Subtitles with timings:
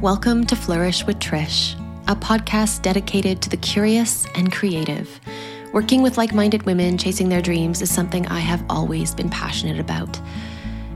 [0.00, 1.74] Welcome to Flourish with Trish,
[2.08, 5.20] a podcast dedicated to the curious and creative.
[5.74, 9.78] Working with like minded women chasing their dreams is something I have always been passionate
[9.78, 10.18] about.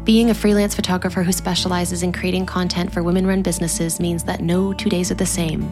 [0.04, 4.40] Being a freelance photographer who specializes in creating content for women run businesses means that
[4.40, 5.70] no two days are the same.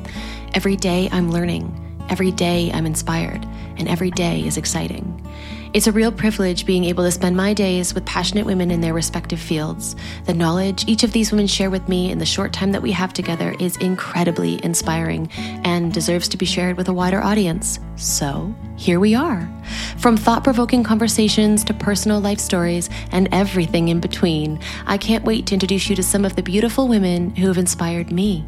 [0.52, 3.46] Every day I'm learning, every day I'm inspired,
[3.78, 5.26] and every day is exciting.
[5.74, 8.92] It's a real privilege being able to spend my days with passionate women in their
[8.92, 9.96] respective fields.
[10.26, 12.92] The knowledge each of these women share with me in the short time that we
[12.92, 15.30] have together is incredibly inspiring
[15.64, 17.80] and deserves to be shared with a wider audience.
[17.96, 19.50] So, here we are.
[19.96, 25.46] From thought provoking conversations to personal life stories and everything in between, I can't wait
[25.46, 28.44] to introduce you to some of the beautiful women who have inspired me.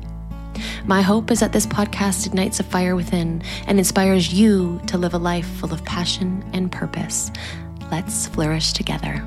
[0.87, 5.15] My hope is that this podcast ignites a fire within and inspires you to live
[5.15, 7.31] a life full of passion and purpose.
[7.91, 9.25] Let's flourish together.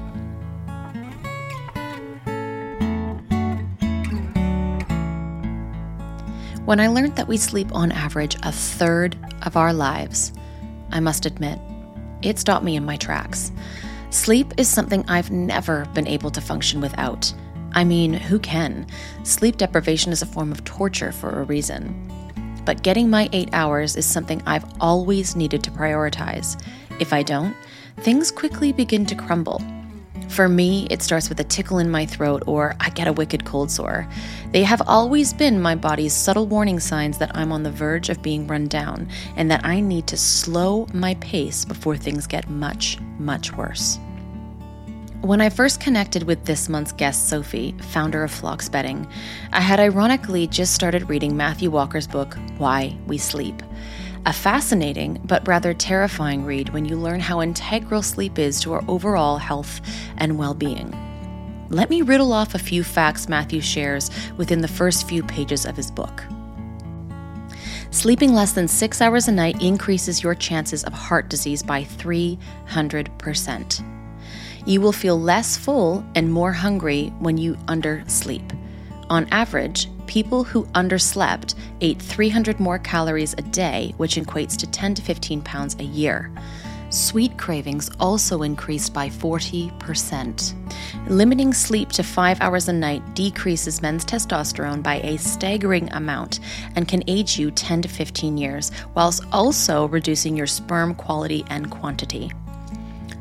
[6.66, 10.34] When I learned that we sleep on average a third of our lives,
[10.91, 11.60] I must admit,
[12.21, 13.54] it stopped me in my tracks.
[14.10, 17.34] Sleep is something I've never been able to function without.
[17.77, 18.87] I mean, who can?
[19.21, 21.93] Sleep deprivation is a form of torture for a reason.
[22.65, 26.59] But getting my eight hours is something I've always needed to prioritize.
[26.99, 27.55] If I don't,
[27.98, 29.61] things quickly begin to crumble.
[30.27, 33.45] For me, it starts with a tickle in my throat or I get a wicked
[33.45, 34.09] cold sore.
[34.53, 38.23] They have always been my body's subtle warning signs that I'm on the verge of
[38.23, 42.98] being run down and that I need to slow my pace before things get much,
[43.20, 43.99] much worse.
[45.21, 49.07] When I first connected with this month's guest, Sophie, founder of Floks Bedding,
[49.51, 53.63] I had ironically just started reading Matthew Walker's book, Why We Sleep.
[54.27, 58.84] A fascinating but rather terrifying read when you learn how integral sleep is to our
[58.88, 59.82] overall health
[60.18, 60.95] and well being.
[61.70, 65.75] Let me riddle off a few facts Matthew shares within the first few pages of
[65.75, 66.23] his book.
[67.90, 73.97] Sleeping less than six hours a night increases your chances of heart disease by 300%
[74.67, 78.44] you will feel less full and more hungry when you undersleep.
[79.09, 84.95] On average, people who underslept ate 300 more calories a day, which equates to 10
[84.95, 86.29] to 15 pounds a year.
[86.89, 90.53] Sweet cravings also increased by 40%.
[91.09, 96.41] Limiting sleep to five hours a night decreases men's testosterone by a staggering amount
[96.75, 101.72] and can age you 10 to 15 years, whilst also reducing your sperm quality and
[101.72, 102.31] quantity.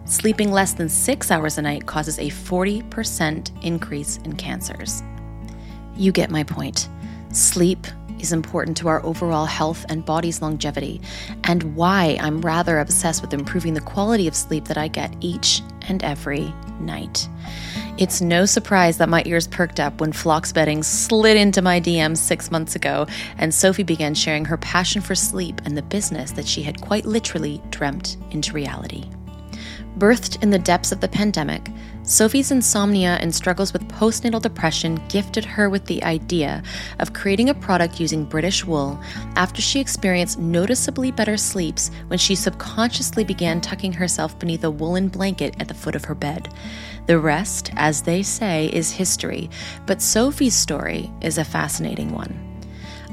[0.07, 5.03] Sleeping less than six hours a night causes a 40% increase in cancers.
[5.97, 6.89] You get my point.
[7.33, 7.85] Sleep
[8.21, 11.01] is important to our overall health and body's longevity,
[11.43, 15.61] and why I'm rather obsessed with improving the quality of sleep that I get each
[15.89, 17.29] and every night.
[17.99, 22.19] It's no surprise that my ears perked up when Floks Bedding slid into my DMs
[22.19, 23.09] six months ago,
[23.39, 27.07] and Sophie began sharing her passion for sleep and the business that she had quite
[27.07, 29.11] literally dreamt into reality.
[29.99, 31.71] Birthed in the depths of the pandemic,
[32.03, 36.63] Sophie's insomnia and struggles with postnatal depression gifted her with the idea
[37.01, 39.01] of creating a product using British wool
[39.37, 45.09] after she experienced noticeably better sleeps when she subconsciously began tucking herself beneath a woolen
[45.09, 46.49] blanket at the foot of her bed.
[47.07, 49.49] The rest, as they say, is history,
[49.87, 52.46] but Sophie's story is a fascinating one.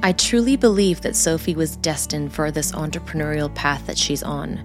[0.06, 4.62] I truly believe that Sophie was destined for this entrepreneurial path that she's on.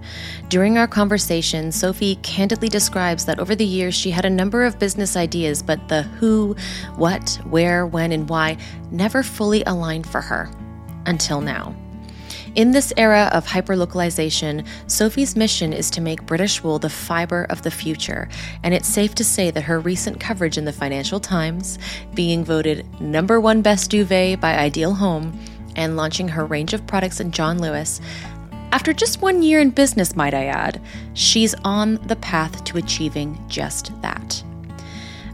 [0.49, 4.79] During our conversation, Sophie candidly describes that over the years she had a number of
[4.79, 6.57] business ideas, but the who,
[6.97, 8.57] what, where, when, and why
[8.91, 10.51] never fully aligned for her
[11.05, 11.73] until now.
[12.55, 17.61] In this era of hyperlocalization, Sophie's mission is to make British wool the fiber of
[17.61, 18.27] the future,
[18.63, 21.77] and it's safe to say that her recent coverage in the Financial Times,
[22.15, 25.39] being voted number one best duvet by Ideal Home,
[25.75, 28.01] and launching her range of products in John Lewis,
[28.71, 30.81] after just one year in business, might I add,
[31.13, 34.43] she's on the path to achieving just that.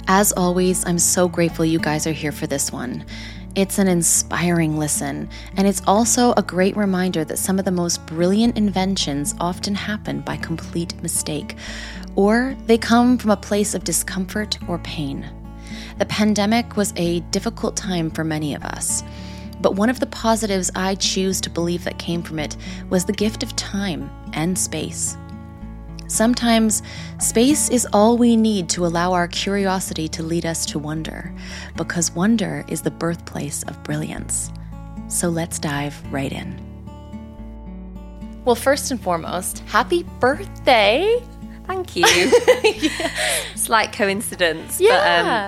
[0.08, 3.06] As always, I'm so grateful you guys are here for this one.
[3.56, 8.06] It's an inspiring listen, and it's also a great reminder that some of the most
[8.06, 11.56] brilliant inventions often happen by complete mistake,
[12.18, 15.26] or they come from a place of discomfort or pain.
[16.00, 19.06] The pandemic was a difficult time for many of us,
[19.62, 22.58] but one of the positives I choose to believe that came from it
[22.90, 25.16] was the gift of time and space.
[26.08, 26.84] Sometimes
[27.20, 31.34] space is all we need to allow our curiosity to lead us to wonder,
[31.76, 34.52] because wonder is the birthplace of brilliance.
[35.08, 36.62] So let's dive right in.
[38.46, 41.22] Well, first and foremost, happy birthday!
[41.66, 42.06] Thank you.
[43.56, 44.92] Slight coincidence, Yeah.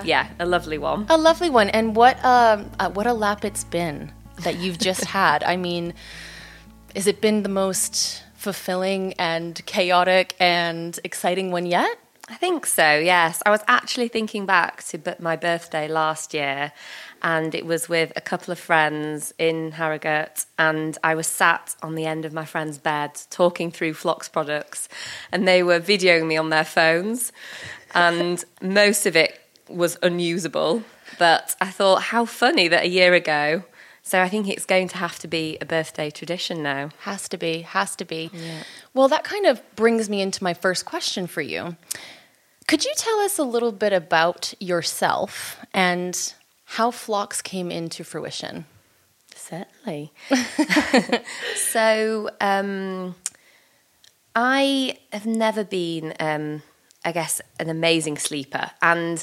[0.00, 1.06] um, yeah, a lovely one.
[1.08, 1.68] A lovely one.
[1.70, 5.44] And what um uh, what a lap it's been that you've just had.
[5.44, 5.94] I mean,
[6.96, 11.98] has it been the most fulfilling and chaotic and exciting one yet?
[12.30, 13.42] I think so, yes.
[13.46, 16.72] I was actually thinking back to my birthday last year,
[17.22, 21.94] and it was with a couple of friends in Harrogate, and I was sat on
[21.94, 24.90] the end of my friend's bed talking through Floks products,
[25.32, 27.32] and they were videoing me on their phones,
[27.94, 30.82] and most of it was unusable.
[31.18, 33.64] But I thought, how funny that a year ago.
[34.08, 36.88] So I think it's going to have to be a birthday tradition now.
[37.00, 38.30] Has to be, has to be.
[38.94, 41.76] Well, that kind of brings me into my first question for you.
[42.66, 46.32] Could you tell us a little bit about yourself and
[46.64, 48.64] how Floks came into fruition?
[49.34, 50.10] Certainly.
[51.54, 53.14] so, um,
[54.34, 56.62] I have never been, um,
[57.04, 58.70] I guess, an amazing sleeper.
[58.80, 59.22] And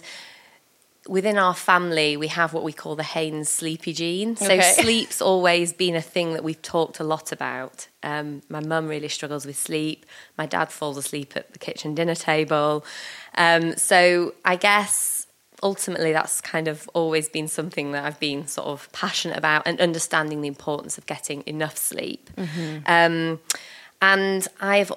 [1.07, 4.35] within our family, we have what we call the Haynes sleepy gene.
[4.35, 4.61] So, Okay.
[4.81, 7.87] sleep's always been a thing that we've talked a lot about.
[8.03, 10.05] Um, my mum really struggles with sleep.
[10.37, 12.85] My dad falls asleep at the kitchen dinner table.
[13.37, 15.27] Um, so, I guess
[15.63, 19.79] ultimately that's kind of always been something that I've been sort of passionate about and
[19.79, 22.29] understanding the importance of getting enough sleep.
[22.85, 23.39] Um,
[24.01, 24.91] and I've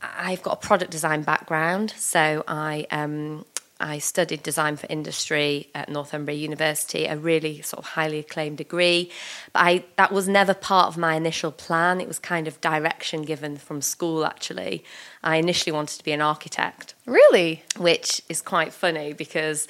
[0.00, 3.44] I've got a product design background, so I um,
[3.84, 9.10] I studied design for industry at Northumbria University, a really sort of highly acclaimed degree.
[9.52, 12.00] But I that was never part of my initial plan.
[12.00, 14.24] It was kind of direction given from school.
[14.24, 14.84] Actually,
[15.22, 17.62] I initially wanted to be an architect Really?
[17.76, 19.68] which is quite funny because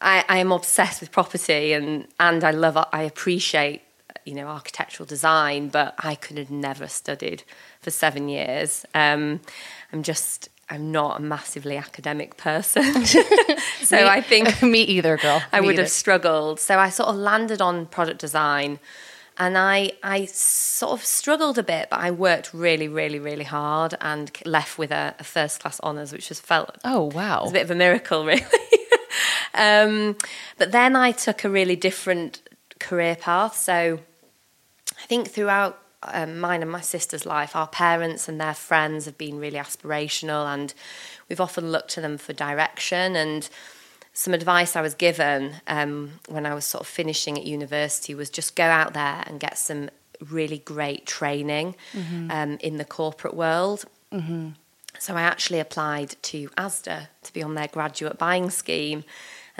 [0.00, 3.82] I, I am obsessed with property and and I love I appreciate
[4.24, 7.42] you know architectural design, but I could have never studied
[7.80, 8.86] for seven years.
[8.94, 9.40] Um,
[9.92, 12.82] I'm just I'm not a massively academic person,
[13.82, 15.42] so I think me either, girl.
[15.52, 15.82] I Me would either.
[15.82, 16.58] have struggled.
[16.60, 18.78] So I sort of landed on product design
[19.38, 23.94] and I I sort of struggled a bit, but I worked really, really, really hard
[24.00, 27.44] and left with a, a first class honours, which just felt Oh, wow.
[27.46, 28.44] a bit of a miracle, really.
[29.54, 30.16] um,
[30.58, 32.40] but then I took a really different
[32.78, 33.56] career path.
[33.56, 34.00] So
[35.02, 39.18] I think throughout um, mine and my sister's life, our parents and their friends have
[39.18, 40.74] been really aspirational, and
[41.28, 43.16] we've often looked to them for direction.
[43.16, 43.48] And
[44.12, 48.30] some advice I was given um, when I was sort of finishing at university was
[48.30, 49.88] just go out there and get some
[50.30, 51.74] really great training
[52.30, 53.84] um, in the corporate world.
[54.98, 59.04] So I actually applied to ASDA to be on their graduate buying scheme.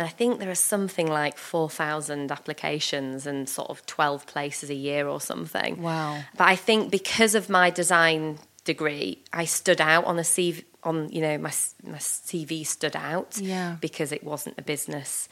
[0.02, 4.74] And I think there are something like 4,000 applications and sort of 12 places a
[4.74, 5.80] year or something.
[5.80, 6.24] Wow.
[6.36, 11.08] But I think because of my design degree, I stood out on a CV, on,
[11.12, 11.52] you know, my,
[11.84, 13.76] my CV stood out Yeah.
[13.80, 15.28] because it wasn't a business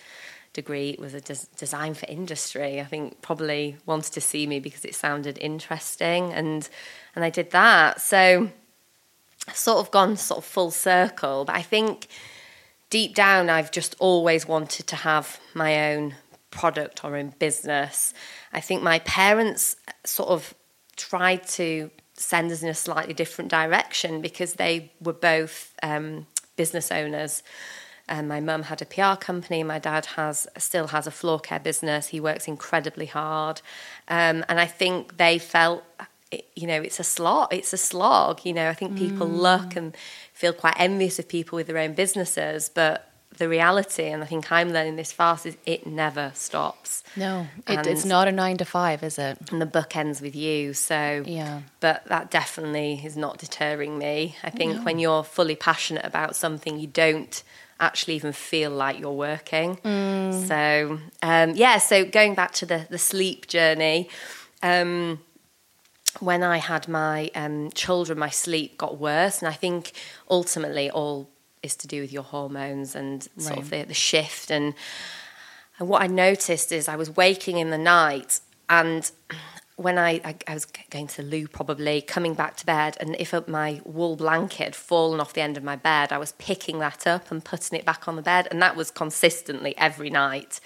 [0.52, 2.80] degree, it was a des- design for industry.
[2.80, 6.68] I think probably wanted to see me because it sounded interesting and
[7.16, 8.00] and I did that.
[8.00, 8.50] So
[9.48, 12.06] I've sort of gone sort of full circle, but I think
[12.90, 16.16] deep down I've just always wanted to have my own
[16.50, 18.12] product or own business.
[18.52, 20.54] I think my parents sort of
[20.96, 26.26] tried to send us in a slightly different direction because they were both um,
[26.56, 27.42] business owners.
[28.08, 29.62] Um, my mum had a PR company.
[29.62, 32.08] My dad has still has a floor care business.
[32.08, 33.62] He works incredibly hard,
[34.08, 35.84] um, and I think they felt,
[36.30, 37.52] it- you know, it's a slog.
[37.52, 38.44] It's a slog.
[38.44, 39.96] You know, I think people look and
[40.32, 43.06] feel quite envious of people with their own businesses, but
[43.38, 47.02] the reality, and I think I'm learning this fast, is it never stops.
[47.16, 49.38] No, it, it's not a nine to five, is it?
[49.50, 50.74] And the book ends with you.
[50.74, 51.60] So Yeah.
[51.80, 54.36] but that definitely is not deterring me.
[54.44, 57.42] I think when you're fully passionate about something, you don't
[57.78, 59.78] actually even feel like you're working.
[60.48, 64.08] So um, yeah, so going back to the the sleep journey.
[64.62, 65.20] Um,
[66.18, 69.92] when I had my um, children, my sleep got worse, and I think
[70.28, 71.30] ultimately all
[71.62, 74.50] is to do with your hormones and sort of the, the shift.
[74.50, 74.74] And
[75.78, 79.10] and what I noticed is I was waking in the night, and
[79.76, 83.16] when I, I, I was going to the loo, probably coming back to bed, and
[83.18, 86.80] if my wool blanket had fallen off the end of my bed, I was picking
[86.80, 90.60] that up and putting it back on the bed, and that was consistently every night.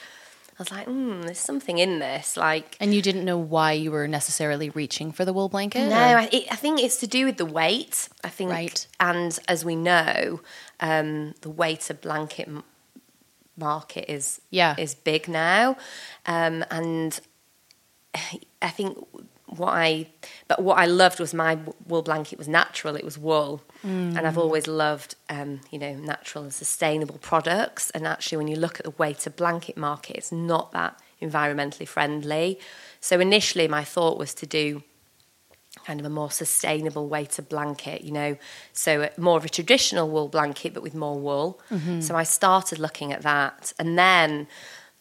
[0.56, 2.36] I was like, hmm, there's something in this.
[2.36, 5.88] Like, And you didn't know why you were necessarily reaching for the wool blanket?
[5.88, 8.08] no, I, it, I think it's to do with the weight.
[8.22, 8.86] I think, Right.
[9.00, 10.40] and as we know,
[10.78, 12.62] um, the weight blanket m-
[13.56, 14.74] market is Yeah.
[14.78, 15.76] is big now,
[16.26, 17.18] um, and
[18.62, 18.96] I think
[19.56, 20.08] what I,
[20.48, 22.96] but what I loved was my wool blanket was natural.
[22.96, 24.16] It was wool, mm.
[24.16, 27.90] and I've always loved, um, you know, natural and sustainable products.
[27.90, 32.58] And actually, when you look at the weighted blanket market, it's not that environmentally friendly.
[33.00, 34.82] So initially, my thought was to do
[35.84, 38.36] kind of a more sustainable weighted blanket, you know,
[38.72, 41.60] so more of a traditional wool blanket but with more wool.
[41.70, 42.00] Mm-hmm.
[42.00, 44.46] So I started looking at that, and then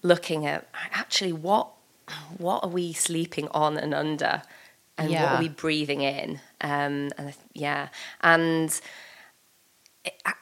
[0.01, 1.69] looking at actually what
[2.37, 4.41] what are we sleeping on and under?
[4.97, 5.23] And yeah.
[5.23, 6.39] what are we breathing in?
[6.61, 7.89] Um, and yeah.
[8.21, 8.79] And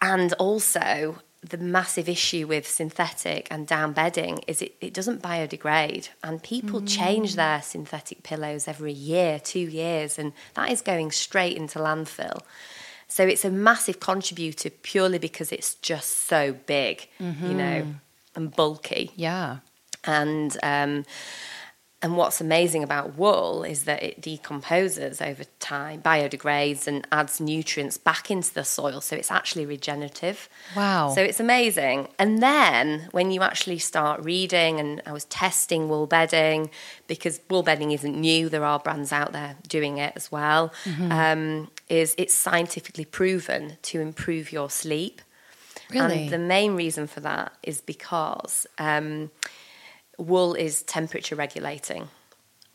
[0.02, 6.10] and also the massive issue with synthetic and down bedding is it, it doesn't biodegrade.
[6.24, 6.88] And people mm.
[6.88, 12.42] change their synthetic pillows every year two years and that is going straight into landfill.
[13.08, 17.46] So it's a massive contributor purely because it's just so big mm-hmm.
[17.46, 17.88] you know
[18.36, 19.12] and bulky.
[19.16, 19.58] Yeah
[20.04, 21.06] and um,
[22.04, 28.00] and what's amazing about wool is that it decomposes over time, biodegrades, and adds nutrients
[28.00, 29.02] back into the soil.
[29.02, 30.50] So it's actually regenerative.
[30.76, 31.12] Wow.
[31.14, 32.08] So it's amazing.
[32.18, 36.72] And then when you actually start reading, and I was testing wool bedding
[37.06, 40.74] because wool bedding isn't new, there are brands out there doing it as well.
[40.86, 41.12] Mm-hmm.
[41.12, 45.22] Um, is it's scientifically proven to improve your sleep.
[45.92, 46.24] Really?
[46.24, 48.66] And the main reason for that is because.
[48.80, 49.30] Um,
[50.22, 52.08] wool is temperature regulating.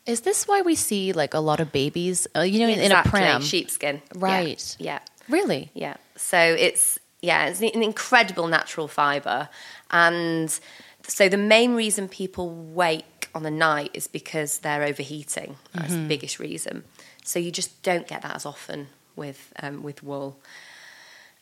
[0.05, 2.85] Is this why we see like a lot of babies, uh, you know, exactly.
[2.85, 3.43] in a pram?
[3.43, 4.03] Sheepskin.
[4.15, 4.77] Right.
[4.79, 4.93] Yeah.
[4.93, 4.99] yeah.
[5.29, 5.71] Really?
[5.75, 5.97] Yeah.
[6.17, 9.49] So it's, yeah, it's an incredible natural fiber.
[9.91, 10.59] And
[11.03, 15.57] so the main reason people wake on the night is because they're overheating.
[15.73, 16.03] That's mm-hmm.
[16.03, 16.85] the biggest reason.
[17.25, 20.39] So you just don't get that as often with um, with wool.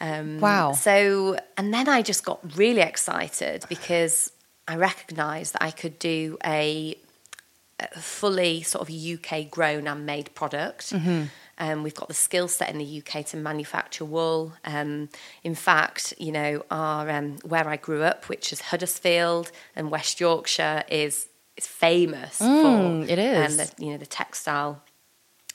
[0.01, 0.73] Um, wow.
[0.73, 4.33] So, and then I just got really excited because
[4.67, 6.97] I recognised that I could do a,
[7.81, 10.93] a, fully sort of UK grown and made product.
[10.93, 11.25] Mm-hmm.
[11.59, 14.55] Um, we've got the skill set in the UK to manufacture wool.
[14.65, 15.09] Um,
[15.45, 20.19] in fact, you know, our um, where I grew up, which is Huddersfield and West
[20.19, 23.51] Yorkshire, is is famous mm, for it is.
[23.51, 24.83] Um, the, you know the textile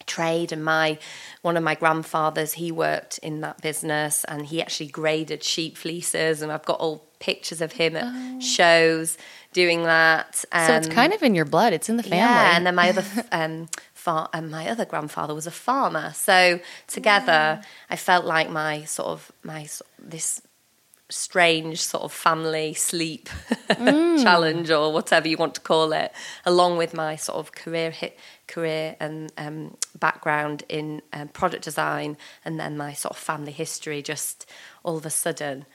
[0.09, 0.97] trade and my
[1.41, 6.41] one of my grandfathers he worked in that business and he actually graded sheep fleeces
[6.41, 8.39] and I've got all pictures of him at oh.
[8.39, 9.17] shows
[9.53, 10.43] doing that.
[10.51, 11.73] Um, so it's kind of in your blood.
[11.73, 12.17] It's in the family.
[12.17, 16.13] Yeah, and then my other um, far, and my other grandfather was a farmer.
[16.13, 20.41] So together, I felt like my sort of my this
[21.09, 23.29] strange sort of family sleep
[23.69, 24.21] mm.
[24.21, 26.11] challenge or whatever you want to call it,
[26.45, 32.17] along with my sort of career hit, career and um, background in um, product design,
[32.45, 34.01] and then my sort of family history.
[34.01, 34.49] Just
[34.83, 35.65] all of a sudden,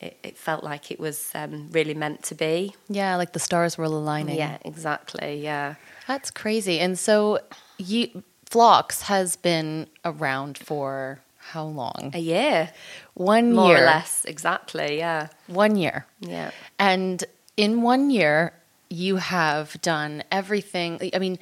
[0.00, 2.74] it, it felt like it was um, really meant to be.
[2.88, 4.36] Yeah, like the stars were aligning.
[4.36, 5.42] Yeah, exactly.
[5.42, 5.74] Yeah,
[6.06, 6.78] that's crazy.
[6.78, 7.40] And so,
[7.78, 8.22] you
[8.54, 11.18] Floks has been around for
[11.54, 12.10] how long?
[12.14, 12.70] A year.
[13.14, 13.76] One More year.
[13.76, 15.28] More or less, exactly, yeah.
[15.46, 16.06] One year.
[16.20, 16.50] Yeah.
[16.78, 17.22] And
[17.56, 18.52] in one year,
[18.90, 20.90] you have done everything.
[21.14, 21.38] I mean,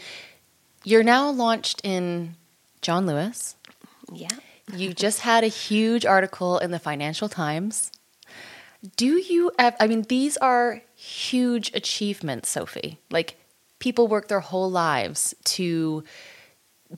[0.84, 2.36] you're now launched in
[2.82, 3.56] John Lewis.
[4.12, 4.36] Yeah.
[4.76, 7.90] you just had a huge article in the Financial Times.
[8.96, 12.98] Do you, I mean, these are huge achievements, Sophie.
[13.10, 13.36] Like,
[13.78, 16.04] people work their whole lives to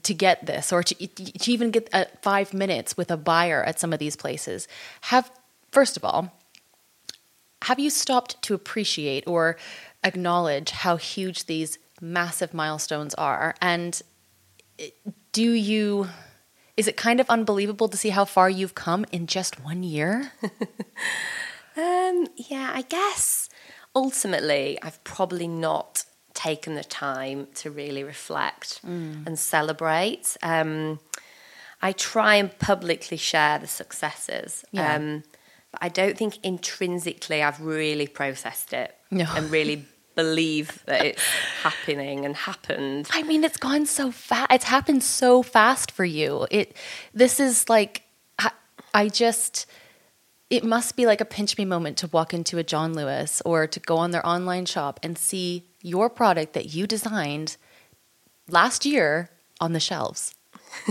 [0.03, 3.79] to get this or to, to even get uh, five minutes with a buyer at
[3.79, 4.67] some of these places
[5.01, 5.31] have
[5.71, 6.33] first of all
[7.63, 9.57] have you stopped to appreciate or
[10.03, 13.55] acknowledge how huge these massive milestones are?
[13.59, 13.99] And
[15.31, 16.09] do you
[16.77, 20.31] is it kind of unbelievable to see how far you've come in just one year?
[21.77, 23.49] Um, yeah i guess
[23.93, 26.05] ultimately i've probably not
[26.45, 29.25] taken the time to really reflect mm.
[29.25, 30.37] and celebrate.
[30.43, 30.99] Um,
[31.81, 34.63] I try and publicly share the successes.
[34.71, 34.93] Yeah.
[34.93, 35.23] Um,
[35.71, 39.25] but I don't think intrinsically I've really processed it no.
[39.35, 41.23] and really believe that it's
[41.63, 43.09] happening and happened.
[43.11, 44.51] I mean, it's gone so fast.
[44.51, 46.47] It's happened so fast for you.
[46.51, 46.77] It.
[47.11, 48.03] This is like,
[48.37, 48.51] I,
[48.93, 49.65] I just.
[50.51, 53.65] It must be like a pinch me moment to walk into a John Lewis or
[53.65, 57.57] to go on their online shop and see your product that you designed
[58.49, 59.29] last year
[59.61, 60.33] on the shelves.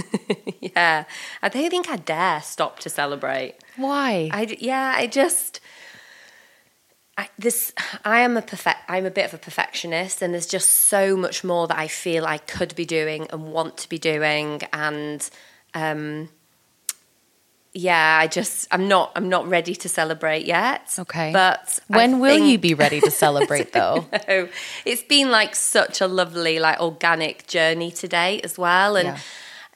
[0.61, 1.05] yeah,
[1.43, 3.57] I don't think I dare stop to celebrate.
[3.77, 4.31] Why?
[4.33, 5.61] I yeah, I just
[7.19, 7.73] I, this
[8.05, 11.45] I am a perfect I'm a bit of a perfectionist and there's just so much
[11.45, 15.29] more that I feel I could be doing and want to be doing and
[15.75, 16.29] um
[17.75, 20.95] yeah, I just I'm not I'm not ready to celebrate yet.
[20.99, 21.33] Okay.
[21.33, 24.07] But I When will you be ready to celebrate though?
[24.29, 24.49] know.
[24.85, 28.97] It's been like such a lovely, like organic journey today as well.
[28.97, 29.19] And Yeah.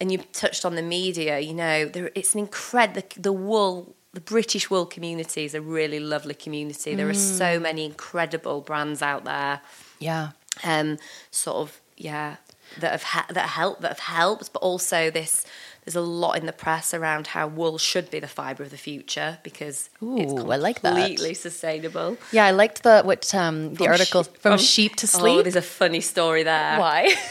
[0.01, 1.41] and you touched on the media.
[1.41, 3.95] You know, there, it's an incredible the, the wool.
[4.15, 6.95] The British wool community is a really lovely community.
[6.95, 9.61] There are so many incredible brands out there.
[9.99, 10.31] Yeah.
[10.65, 10.99] Um,
[11.31, 12.37] sort of yeah,
[12.81, 15.45] that have ha- that help that have helped, but also this.
[15.85, 18.77] There's a lot in the press around how wool should be the fibre of the
[18.77, 20.95] future because it's Ooh, I like that.
[20.95, 22.19] completely sustainable.
[22.31, 25.23] Yeah, I liked the what um the From article sheep- from, sheep to sleep.
[25.23, 25.45] Oh, sleep.
[25.45, 26.79] there's a funny story there.
[26.79, 27.15] Why?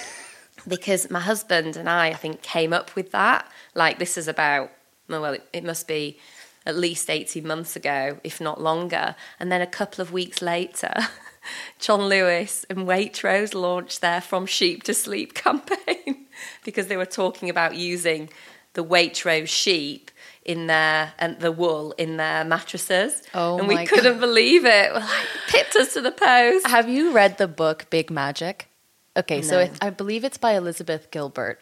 [0.67, 3.49] Because my husband and I, I think, came up with that.
[3.73, 4.69] Like, this is about,
[5.07, 6.19] well, it, it must be
[6.65, 9.15] at least 18 months ago, if not longer.
[9.39, 10.93] And then a couple of weeks later,
[11.79, 16.25] John Lewis and Waitrose launched their From Sheep to Sleep campaign
[16.63, 18.29] because they were talking about using
[18.73, 20.11] the Waitrose sheep
[20.45, 23.23] in their and the wool in their mattresses.
[23.33, 24.93] Oh and we couldn't believe it.
[24.93, 26.67] We're like, pipped us to the post.
[26.67, 28.69] Have you read the book Big Magic?
[29.17, 31.59] Okay, so it, I believe it's by Elizabeth Gilbert.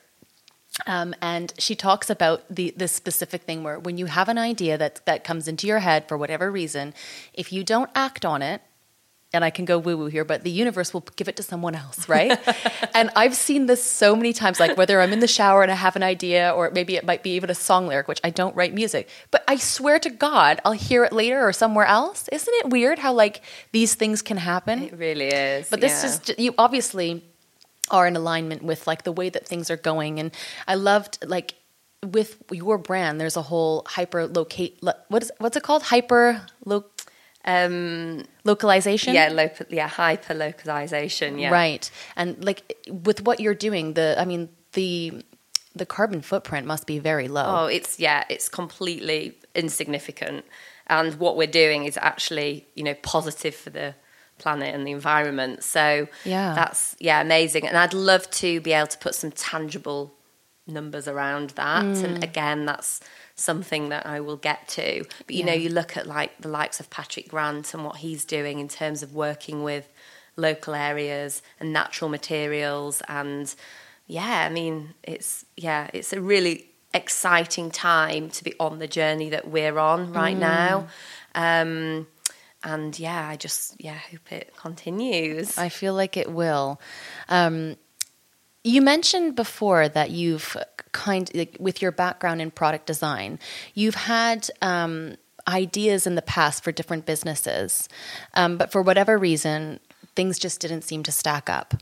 [0.87, 4.77] Um, and she talks about the this specific thing where when you have an idea
[4.77, 6.93] that that comes into your head for whatever reason,
[7.33, 8.61] if you don't act on it,
[9.35, 11.75] and I can go woo woo here, but the universe will give it to someone
[11.75, 12.39] else, right?
[12.95, 15.75] and I've seen this so many times, like whether I'm in the shower and I
[15.75, 18.55] have an idea, or maybe it might be even a song lyric, which I don't
[18.55, 22.27] write music, but I swear to God, I'll hear it later or somewhere else.
[22.31, 24.83] Isn't it weird how like these things can happen?
[24.83, 25.69] It really is.
[25.69, 26.33] But this yeah.
[26.33, 27.23] is you obviously
[27.91, 30.31] are in alignment with like the way that things are going, and
[30.67, 31.55] I loved like
[32.03, 33.19] with your brand.
[33.19, 34.79] There's a whole hyper locate.
[34.81, 35.83] What is what's it called?
[35.83, 36.85] Hyper lo-
[37.45, 39.13] um, localization.
[39.13, 41.37] yeah, local, yeah, hyper localization.
[41.39, 45.23] Yeah, Right, and like with what you're doing, the I mean the
[45.75, 47.45] the carbon footprint must be very low.
[47.45, 50.45] Oh, it's yeah, it's completely insignificant,
[50.87, 53.95] and what we're doing is actually you know positive for the
[54.37, 55.63] planet and the environment.
[55.63, 56.53] So Yeah.
[56.55, 60.14] that's yeah amazing, and I'd love to be able to put some tangible
[60.67, 61.85] numbers around that.
[61.85, 62.03] Mm.
[62.03, 63.01] And again, that's
[63.35, 65.05] something that I will get to.
[65.25, 68.25] But you know, you look at like the likes of Patrick Grant and what he's
[68.25, 69.89] doing in terms of working with
[70.37, 73.53] local areas and natural materials and
[74.07, 79.29] yeah, I mean, it's yeah, it's a really exciting time to be on the journey
[79.31, 80.87] that we're on right now.
[81.33, 82.07] Um
[82.63, 85.57] and yeah, I just yeah, hope it continues.
[85.57, 86.81] I feel like it will.
[87.29, 87.77] Um,
[88.65, 90.57] you mentioned before that you've
[90.91, 93.39] kind like, with your background in product design,
[93.75, 95.15] you've had um,
[95.47, 97.87] ideas in the past for different businesses,
[98.33, 99.79] um, but for whatever reason,
[100.15, 101.75] things just didn't seem to stack up.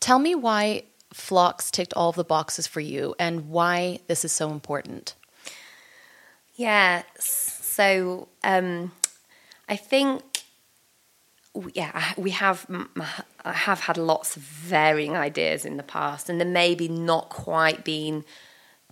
[0.00, 0.82] Tell me why
[1.14, 5.14] Floks ticked all of the boxes for you and why this is so important.
[6.54, 7.02] Yeah.
[7.18, 8.92] So um,
[9.68, 10.22] I think,
[11.74, 12.66] yeah, we have.
[13.44, 17.84] I have had lots of varying ideas in the past, and they maybe not quite
[17.84, 18.24] been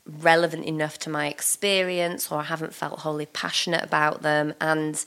[0.07, 4.55] relevant enough to my experience, or I haven't felt wholly passionate about them.
[4.61, 5.03] And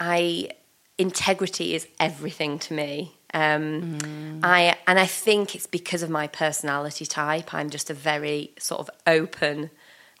[0.00, 0.50] I,
[0.98, 3.16] integrity is everything to me.
[3.34, 7.54] Um, I and I think it's because of my personality type.
[7.54, 9.70] I'm just a very sort of open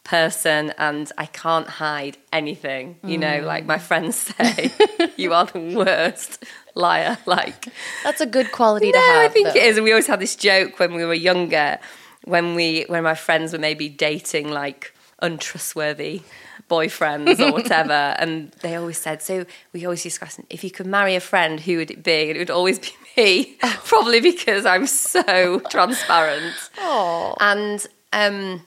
[0.04, 2.98] person and I can't hide anything.
[3.04, 4.72] You know, like my friends say,
[5.16, 7.18] you are the worst liar.
[7.26, 7.68] Like,
[8.02, 9.24] That's a good quality to have.
[9.24, 9.54] I think though.
[9.54, 9.80] it is.
[9.80, 11.78] We always had this joke when we were younger,
[12.24, 16.22] when we when my friends were maybe dating like untrustworthy
[16.68, 19.22] boyfriends or whatever, and they always said.
[19.22, 22.28] So we always discussed if you could marry a friend, who would it be?
[22.28, 26.54] And it would always be me, probably because I'm so transparent.
[26.78, 27.34] Oh.
[27.40, 28.62] And um,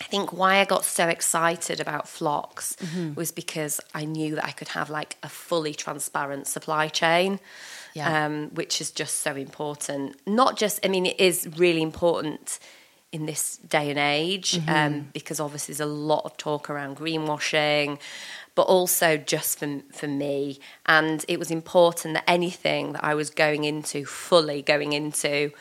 [0.00, 3.14] I think why I got so excited about Floks Mm-hmm.
[3.14, 7.40] was because I knew that I could have like a fully transparent supply chain,
[7.94, 8.26] Yeah.
[8.26, 10.16] um, which is just so important.
[10.26, 12.58] Not just, I mean, it is really important
[13.10, 14.68] in this day and age Mm-hmm.
[14.70, 17.98] um, because obviously there's a lot of talk around greenwashing.
[18.54, 23.30] But also just for for me, and it was important that anything that I was
[23.30, 25.52] going into, fully going into,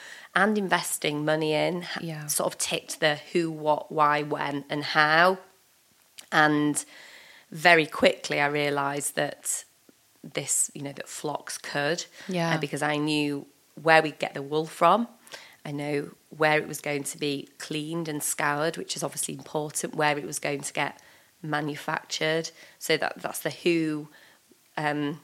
[0.41, 2.27] and investing money in, Yeah.
[2.27, 5.39] sort of ticked the who, what, why, when, and how.
[6.31, 6.83] And
[7.51, 9.63] very quickly, I realised that
[10.23, 12.53] this, you know, that Floks could, Yeah.
[12.55, 13.47] uh, because I knew
[13.81, 15.07] where we'd get the wool from.
[15.65, 19.95] I know where it was going to be cleaned and scoured, which is obviously important.
[19.95, 20.99] Where it was going to get
[21.41, 24.07] manufactured, so that that's the who,
[24.77, 25.19] um,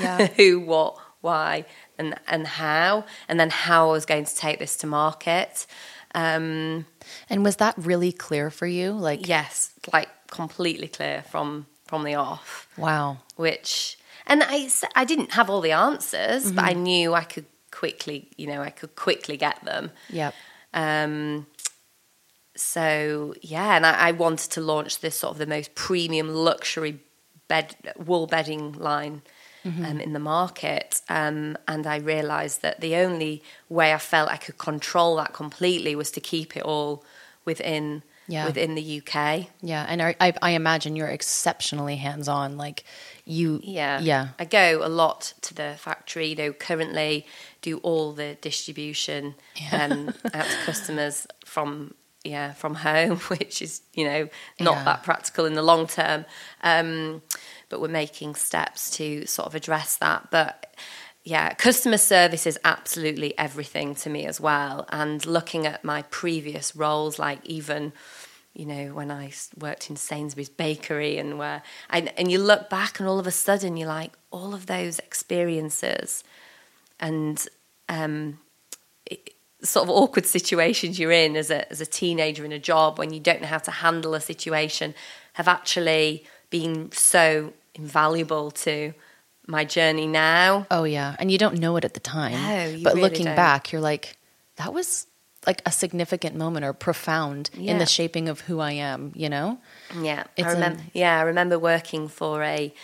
[0.00, 0.26] Yeah.
[0.38, 1.64] who, what, why,
[1.98, 5.66] and and how, and then how I was going to take this to market.
[6.14, 6.86] Um,
[7.30, 8.92] And was that really clear for you?
[8.92, 12.68] Like, yes, like completely clear from from the off.
[12.76, 13.16] wow.
[13.36, 14.68] Which and I
[15.02, 18.70] I didn't have all the answers, but I knew I could quickly, you know, I
[18.70, 19.90] could quickly get them.
[20.10, 20.32] Yep.
[20.72, 21.46] Um,
[22.56, 26.98] so yeah, and I, I wanted to launch this sort of the most premium luxury
[27.48, 29.22] bed wool bedding line
[29.66, 34.36] um, in the market, um, and I realised that the only way I felt I
[34.36, 37.04] could control that completely was to keep it all
[37.44, 38.46] within Yeah.
[38.46, 39.46] within the UK.
[39.62, 39.86] Yeah.
[39.88, 42.56] And I, I, imagine you're exceptionally hands on.
[42.56, 42.82] Like,
[43.24, 44.00] you, Yeah.
[44.00, 44.28] Yeah.
[44.38, 47.24] I go a lot to the factory, you know, currently
[47.62, 49.34] do all the distribution
[49.72, 54.84] um, out to customers from yeah, from home, which is, you know, not Yeah.
[54.84, 56.24] that practical in the long term.
[56.64, 57.22] Um,
[57.68, 60.28] but we're making steps to sort of address that.
[60.30, 60.74] But
[61.24, 64.86] yeah, customer service is absolutely everything to me as well.
[64.90, 67.92] And looking at my previous roles, like even
[68.56, 72.98] you know, when I worked in Sainsbury's bakery and where, and, and you look back
[72.98, 76.24] and all of a sudden you're like, all of those experiences
[76.98, 77.46] and
[77.90, 78.38] um,
[79.04, 82.98] it, sort of awkward situations you're in as a, as a teenager in a job
[82.98, 84.94] when you don't know how to handle a situation
[85.34, 88.92] have actually been so invaluable to
[89.46, 90.66] my journey now.
[90.70, 92.32] Oh yeah, and you don't know it at the time.
[92.32, 93.36] No, but really looking don't.
[93.36, 94.16] back, you're like,
[94.56, 95.06] that was
[95.46, 99.12] like a significant moment or profound in the shaping of who I am.
[99.14, 99.58] You know?
[100.00, 100.80] Yeah, It's I remember.
[100.80, 102.74] an- yeah, I remember working for a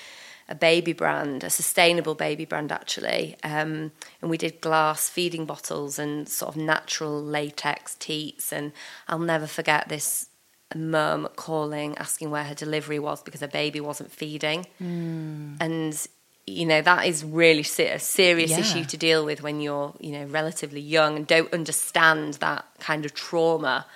[0.48, 5.98] a baby brand, a sustainable baby brand actually, um, and we did glass feeding bottles
[5.98, 8.72] and sort of natural latex teats, and
[9.09, 10.29] I'll never forget this
[10.74, 15.56] mum calling asking where her delivery was because her baby wasn't feeding, Hmm.
[15.61, 16.06] and
[16.46, 18.58] you know that is really a serious Yeah.
[18.61, 23.04] issue to deal with when you're you know relatively young and don't understand that kind
[23.04, 23.87] of trauma.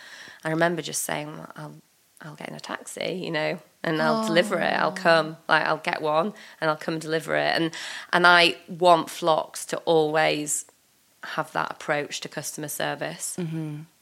[0.44, 1.74] I remember just saying, "I'll
[2.22, 4.72] I'll get in a taxi, you know, and I'll deliver it.
[4.72, 7.72] I'll come, like I'll get one, and I'll come and deliver it." And
[8.12, 10.64] and I want Floks to always
[11.34, 13.36] have that approach to customer service.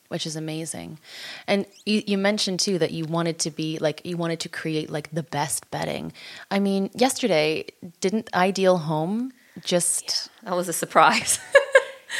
[0.08, 0.98] Which is amazing.
[1.46, 4.90] And you, you mentioned too that you wanted to be like, you wanted to create
[4.90, 6.12] like the best bedding.
[6.50, 7.66] I mean, yesterday,
[8.00, 9.32] didn't Ideal Home
[9.64, 10.28] just.
[10.44, 11.40] That was a surprise.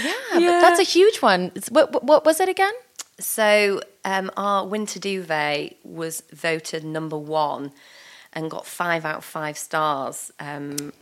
[0.02, 1.52] Yeah, but that's a huge one.
[1.70, 2.72] What, what, what was it again?
[3.20, 7.72] So um, our winter duvet was voted number one
[8.32, 10.92] and got five out of five stars um,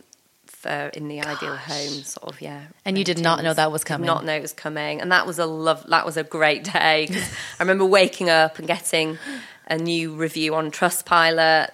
[0.63, 2.61] for in the ideal home sort of yeah.
[2.85, 4.07] And you did not know that was Did coming.
[4.07, 5.85] not know it was coming, and that was a love.
[5.89, 7.07] That was a great day.
[7.09, 9.17] I remember waking up and getting
[9.67, 11.69] a new review on Trustpilot.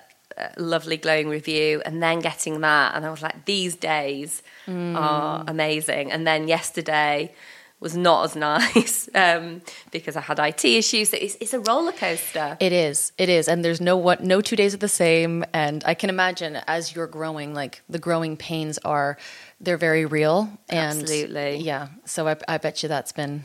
[0.58, 4.96] Lovely glowing review and then getting that and I was like these days Mm.
[4.96, 7.34] are amazing and then yesterday
[7.80, 8.36] was not as
[8.76, 9.62] nice um,
[9.92, 11.14] because I had IT issues.
[11.14, 12.58] It's, it's a roller coaster.
[12.60, 13.12] It is.
[13.18, 13.48] It is.
[13.48, 15.46] And there's no what no two days are the same.
[15.54, 19.18] And I can imagine as you're growing, like the growing pains are
[19.60, 20.50] they're very real.
[20.70, 21.58] And Absolutely.
[21.58, 21.90] Yeah.
[22.06, 23.44] So I, I bet you that's been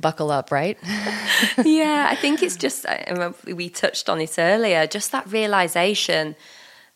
[0.00, 0.78] buckle up, right?
[1.64, 2.86] yeah, I think it's just
[3.44, 4.86] we touched on it earlier.
[4.86, 6.36] Just that realization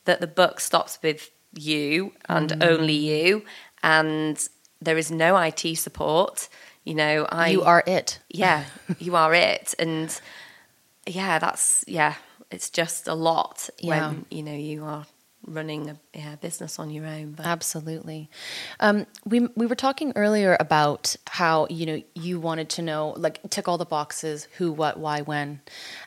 [0.04, 3.44] that the buck stops with you and only you,
[3.82, 4.48] and
[4.84, 6.48] there is no IT support.
[6.84, 8.18] You know, I you are it.
[8.28, 8.64] yeah,
[8.98, 10.20] you are it, and
[11.06, 12.14] yeah, that's yeah,
[12.50, 14.08] it's just a lot Yeah.
[14.08, 15.06] when you know you are
[15.46, 17.32] running a yeah, business on your own.
[17.32, 18.30] But Absolutely.
[18.78, 23.40] Um, we we were talking earlier about how you know you wanted to know like
[23.50, 25.60] tick all the boxes who, what, why, when,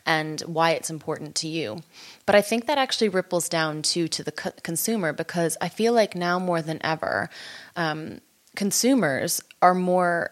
[0.06, 1.80] and why it's important to you.
[2.26, 5.94] But I think that actually ripples down too to the co- consumer because I feel
[5.94, 7.30] like now more than ever,
[7.76, 8.20] um,
[8.56, 10.32] consumers are more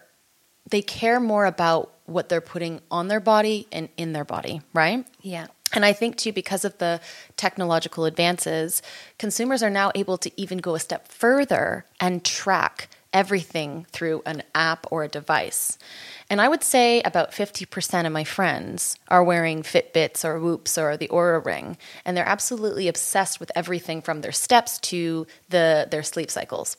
[0.70, 5.06] they care more about what they're putting on their body and in their body, right?
[5.20, 7.00] yeah, And I think too, because of the
[7.36, 8.82] technological advances,
[9.18, 14.42] consumers are now able to even go a step further and track everything through an
[14.54, 15.78] app or a device.
[16.28, 20.96] And I would say about 50% of my friends are wearing Fitbits or Whoops or
[20.96, 26.02] the Oura Ring, and they're absolutely obsessed with everything from their steps to the, their
[26.02, 26.76] sleep cycles.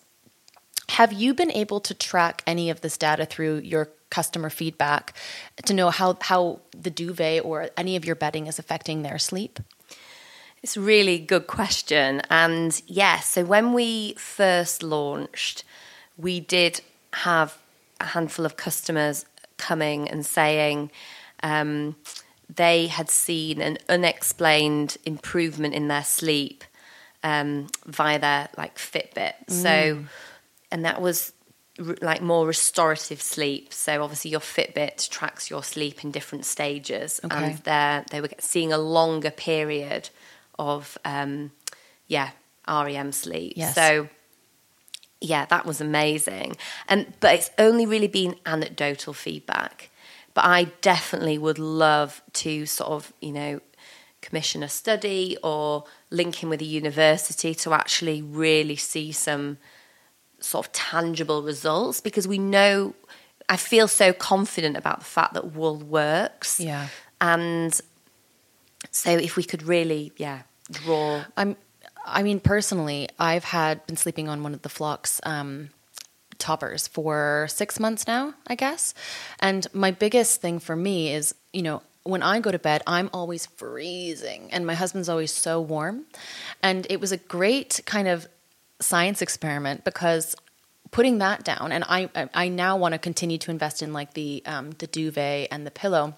[0.89, 5.13] Have you been able to track any of this data through your customer feedback
[5.65, 9.60] to know how, how the duvet or any of your bedding is affecting their sleep?
[10.62, 12.21] It's a really good question.
[12.30, 15.63] And yes, so when we first launched,
[16.17, 16.82] we did
[17.13, 17.58] have
[18.00, 19.26] a handful of customers
[19.58, 20.91] coming and saying
[21.43, 21.95] um,
[22.54, 26.63] they had seen an unexplained improvement in their sleep
[27.24, 29.34] um, via their like Fitbit.
[29.48, 30.06] So,
[30.71, 31.34] and that was
[32.01, 33.73] like more restorative sleep.
[33.73, 37.36] So obviously your Fitbit tracks your sleep in different stages, Okay.
[37.36, 40.10] and they they were seeing a longer period
[40.58, 41.51] of um,
[42.08, 42.32] yeah
[42.67, 43.54] REM sleep.
[43.56, 43.75] Yes.
[43.75, 44.10] So
[45.21, 46.56] yeah, that was amazing.
[46.88, 49.89] And but it's only really been anecdotal feedback.
[50.34, 53.62] But I definitely would love to sort of, you know,
[54.21, 59.58] commission a study or link in with a university to actually really see some
[60.46, 62.94] sort of tangible results because we know
[63.50, 66.60] I feel so confident about the fact that wool works.
[66.60, 66.88] Yeah.
[67.22, 67.80] And
[68.92, 71.56] so if we could really, yeah, draw I'm.
[72.08, 75.70] I mean, personally, I've had been sleeping on one of the Floks um,
[76.38, 78.94] toppers for six months now, I guess.
[79.40, 83.10] And my biggest thing for me is, you know, when I go to bed, I'm
[83.12, 86.06] always freezing, and my husband's always so warm.
[86.62, 88.28] And it was a great kind of
[88.80, 90.36] science experiment because
[90.92, 94.44] putting that down, and I I- now want to continue to invest in like the
[94.46, 96.16] um, the duvet and the pillow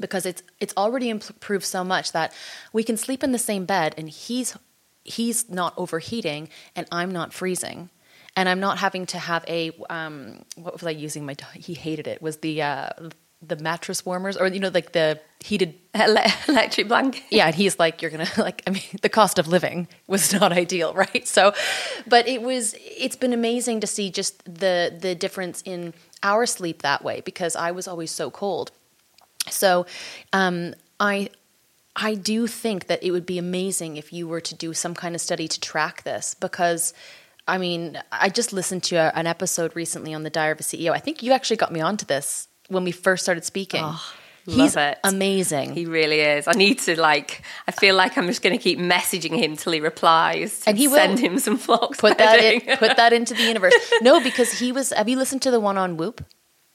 [0.00, 2.32] because it's it's already improved so much that
[2.72, 4.56] we can sleep in the same bed and he's
[5.04, 7.90] he's not overheating and I'm not freezing.
[8.36, 11.26] And I'm not having to have a um, what was I using?
[11.26, 12.90] My he hated it was the uh,
[13.42, 17.22] the mattress warmers or you know like the heated ele- electric blanket.
[17.30, 20.52] yeah and he's like you're gonna like i mean the cost of living was not
[20.52, 21.52] ideal right so
[22.06, 26.82] but it was it's been amazing to see just the the difference in our sleep
[26.82, 28.70] that way because i was always so cold
[29.48, 29.86] so
[30.32, 31.28] um i
[31.96, 35.14] i do think that it would be amazing if you were to do some kind
[35.14, 36.92] of study to track this because
[37.50, 40.62] I mean, I just listened to a, an episode recently on the Diary of a
[40.62, 40.92] CEO.
[40.92, 43.80] I think you actually got me onto this when we first started speaking.
[43.82, 44.12] Oh,
[44.48, 44.98] He's love it.
[45.04, 45.74] amazing.
[45.74, 46.48] He really is.
[46.48, 47.42] I need to like.
[47.66, 50.88] I feel like I'm just going to keep messaging him till he replies, And he
[50.88, 50.96] will.
[50.96, 51.98] send him some Floks.
[51.98, 53.74] put that in, put that into the universe.
[54.02, 54.90] No, because he was.
[54.92, 56.24] Have you listened to the one on Whoop?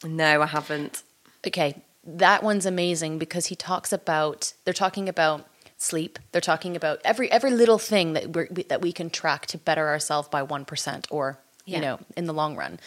[0.06, 1.04] no, I haven't.
[1.48, 4.54] Okay, that one's amazing because he talks about.
[4.66, 6.20] They're talking about sleep.
[6.32, 9.88] They're talking about every every little thing that we that we can track to better
[9.88, 11.40] ourselves by one percent or.
[11.66, 12.80] You know, in the long run.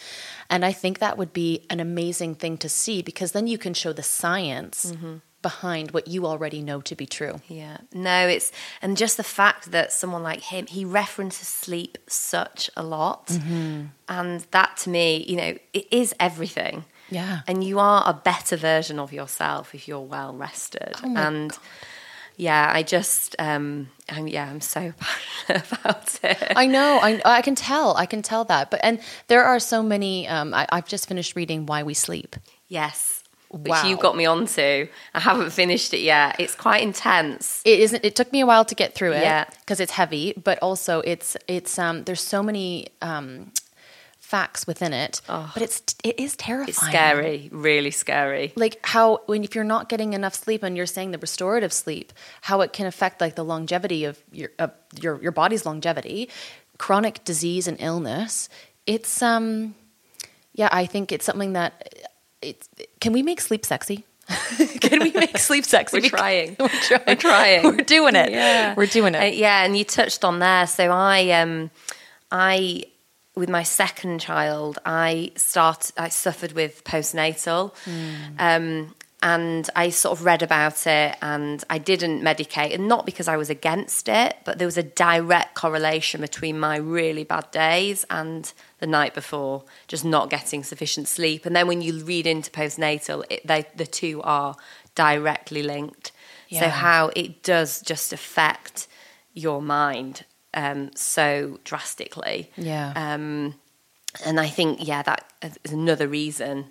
[0.49, 3.73] And I think that would be an amazing thing to see because then you can
[3.73, 4.93] show the science
[5.41, 7.41] behind what you already know to be true.
[7.47, 12.69] Yeah, no, it's and just the fact that someone like him, he references sleep such
[12.75, 13.85] a lot, Mm-hmm.
[14.09, 16.85] and that to me, you know, it is everything.
[17.09, 17.39] Yeah.
[17.47, 20.93] and you are a better version of yourself if you're well rested.
[21.03, 21.57] Oh and
[22.37, 26.53] yeah, I just, um, I'm, yeah, I'm so passionate about it.
[26.55, 26.99] I know.
[27.01, 27.97] I I can tell.
[27.97, 28.69] I can tell that.
[28.71, 30.27] But and there are so many.
[30.27, 32.35] Um, I, I've just finished reading Why We Sleep.
[32.69, 33.85] yes, which Wow.
[33.87, 34.87] you got me onto.
[35.13, 36.35] I haven't finished it yet.
[36.39, 37.61] It's quite intense.
[37.65, 38.05] It isn't.
[38.05, 39.21] It took me a while to get through it.
[39.21, 39.45] Yeah.
[39.61, 42.03] because it's heavy, but also it's it's um.
[42.03, 43.51] There's so many um,
[44.27, 46.69] facts within it, but it's it is terrifying.
[46.69, 48.51] It's scary, really scary.
[48.57, 52.11] Like how when if you're not getting enough sleep and you're saying the restorative sleep,
[52.41, 56.29] how it can affect like the longevity of your of your your body's longevity,
[56.77, 58.49] chronic disease and illness.
[58.85, 59.75] It's um,
[60.53, 61.95] yeah, I think it's something that
[62.41, 62.67] it's.
[62.99, 64.03] Can we make sleep sexy?
[64.81, 66.01] can we make sleep sexy?
[66.01, 66.57] We're trying.
[66.59, 67.03] We're trying.
[67.07, 67.63] We're trying.
[67.63, 68.31] We're doing it.
[68.31, 69.19] Yeah, We're doing it.
[69.19, 70.67] Uh, yeah, and you touched on there.
[70.67, 71.71] So I, um,
[72.29, 72.83] I,
[73.37, 75.91] with my second child, I start.
[75.97, 77.73] I suffered with postnatal,
[78.39, 83.27] um, and I sort of read about it, and I didn't medicate, and not because
[83.27, 88.05] I was against it, but there was a direct correlation between my really bad days
[88.09, 91.45] and the night before, just not getting sufficient sleep.
[91.45, 94.55] And then when you read into postnatal, it, they, the two are
[94.95, 96.11] directly linked.
[96.49, 98.87] So how it does just affect
[99.33, 100.25] your mind
[100.57, 102.51] um, so drastically.
[102.57, 102.91] Yeah.
[102.95, 103.53] Um,
[104.25, 105.23] and I think, yeah, that
[105.63, 106.65] is another reason,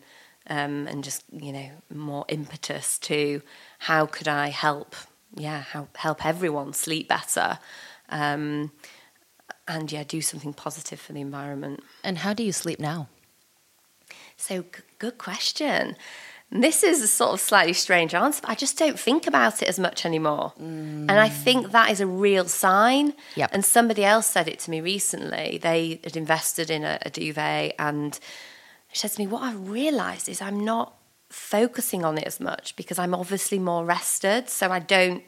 [0.48, 3.42] um, and just you know more impetus to
[3.78, 4.96] how could I help,
[5.36, 7.58] yeah, how help everyone sleep better,
[8.08, 8.72] um,
[9.68, 11.80] and yeah, do something positive for the environment.
[12.02, 13.08] and how do you sleep now?
[14.36, 14.68] So g-
[14.98, 15.96] good question.
[16.50, 19.68] This is a sort of slightly strange answer, but I just don't think about it
[19.68, 20.52] as much anymore.
[20.58, 23.14] And I think that is a real sign.
[23.34, 23.50] Yep.
[23.52, 25.58] And somebody else said it to me recently.
[25.60, 28.18] They had invested in a, a duvet, and
[28.92, 30.94] she said to me, What I've realised is I'm not
[31.30, 34.48] focusing on it as much because I'm obviously more rested.
[34.48, 35.24] So I don't,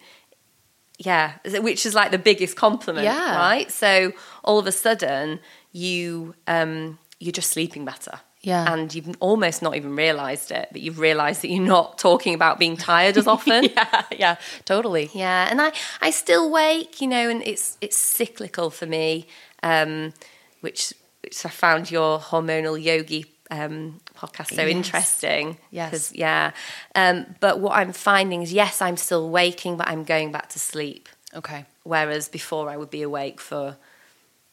[0.99, 3.37] yeah, which is like the biggest compliment, Yeah.
[3.37, 3.71] right?
[3.73, 4.13] So
[4.45, 5.41] all of a sudden,
[5.73, 8.21] you, um, you're just sleeping better.
[8.41, 8.73] Yeah.
[8.73, 12.59] And you've almost not even realized it, but you've realized that you're not talking about
[12.59, 13.65] being tired as often.
[13.77, 15.11] yeah, yeah, totally.
[15.13, 19.27] Yeah, and I, I still wake, you know, and it's it's cyclical for me,
[19.63, 20.13] um,
[20.61, 24.71] which which I found your hormonal yogi um, podcast so Yes.
[24.77, 25.59] interesting.
[25.71, 26.13] Yes.
[26.15, 26.53] yeah.
[26.95, 30.59] Um, but what I'm finding is, yes, I'm still waking, but I'm going back to
[30.59, 31.09] sleep.
[31.35, 31.65] Okay.
[31.83, 33.77] Whereas before I would be awake for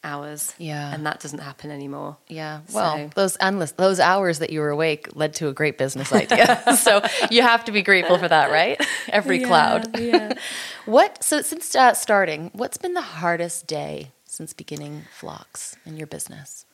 [0.05, 0.53] hours.
[0.57, 0.93] Yeah.
[0.93, 2.17] And that doesn't happen anymore.
[2.27, 2.61] Yeah.
[2.71, 6.13] Well, So- those endless those hours that you were awake led to a great business
[6.13, 6.61] idea.
[6.77, 8.79] so you have to be grateful for that, right?
[9.09, 9.99] Every cloud.
[9.99, 10.33] Yeah.
[10.85, 11.23] What?
[11.23, 16.65] So since uh, starting, what's been the hardest day since beginning Floks in your business?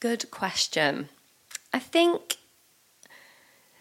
[0.00, 1.08] Good question.
[1.72, 2.36] I think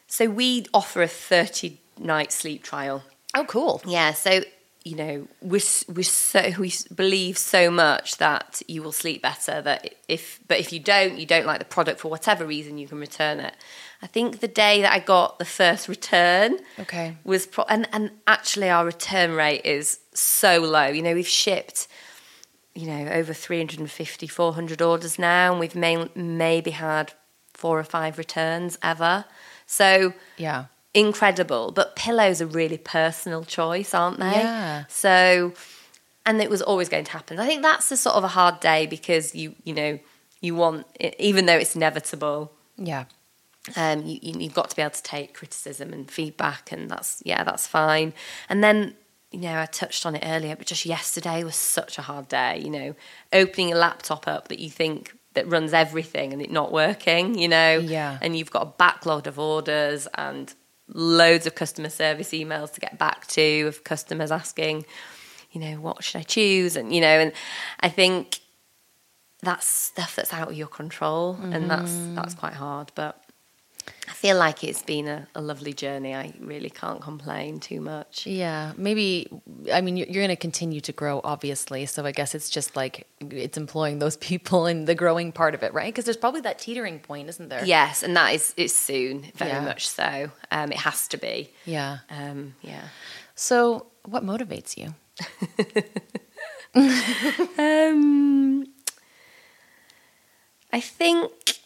[0.07, 0.29] so.
[0.29, 3.01] We offer a 30 night sleep trial.
[3.33, 3.81] Oh, cool.
[3.87, 4.41] Yeah, so
[4.87, 5.59] you know we
[5.97, 9.61] we so we believe so much that you will sleep better.
[9.61, 12.87] That if but if you don't, you don't like the product for whatever reason, you
[12.87, 13.55] can return it.
[14.01, 17.17] I think the day that I got the first return Okay.
[17.23, 20.87] was pro- and and actually our return rate is so low.
[20.87, 21.87] You know we've shipped
[22.75, 27.13] you know over 350 400 orders now and we've may- maybe had
[27.53, 29.25] four or five returns ever.
[29.65, 30.65] So Yeah.
[30.99, 31.71] Incredible.
[31.71, 34.25] But pillows are really personal choice, aren't they?
[34.31, 34.85] Yeah.
[34.89, 35.53] So,
[36.25, 37.39] and it was always going to happen.
[37.39, 39.99] I think that's the sort of a hard day because you, you know,
[40.41, 40.85] you want,
[41.19, 43.05] even though it's inevitable, Yeah.
[43.75, 47.21] um, you, you- you've got to be able to take criticism and feedback, and that's
[47.25, 48.13] yeah, that's fine.
[48.49, 48.95] And then
[49.31, 52.59] you know, I touched on it earlier, but just yesterday was such a hard day.
[52.63, 52.95] You know,
[53.33, 57.37] opening a laptop up that you think that runs everything and it not working.
[57.37, 58.19] You know, Yeah.
[58.21, 60.53] and you've got a backlog of orders and
[60.89, 64.85] loads of customer service emails to get back to of customers asking,
[65.51, 67.31] you know, what should I choose, and you know, and
[67.79, 68.39] I think
[69.41, 72.15] that's stuff that's out of your control, and that's mm.
[72.15, 73.21] that's quite hard, but.
[74.07, 76.15] I feel like it's been a, a lovely journey.
[76.15, 78.25] I really can't complain too much.
[78.25, 79.27] Yeah, maybe.
[79.71, 81.85] I mean, you're, you're going to continue to grow, obviously.
[81.85, 85.63] So I guess it's just like it's employing those people and the growing part of
[85.63, 85.93] it, right?
[85.93, 87.63] Because there's probably that teetering point, isn't there?
[87.65, 89.61] Yes, and that is it's soon, very Yeah.
[89.61, 90.31] much so.
[90.51, 91.51] Um, it has to be.
[91.65, 91.99] Yeah.
[92.09, 92.87] Um, yeah.
[93.35, 94.93] So, what motivates you?
[97.57, 98.65] Um,
[100.71, 101.56] I think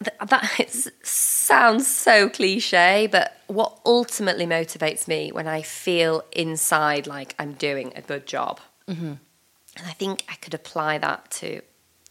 [0.00, 0.70] that, it
[1.06, 7.92] sounds so cliche, but what ultimately motivates me when I feel inside like I'm doing
[7.96, 8.60] a good job,
[9.76, 11.60] and I think I could apply that to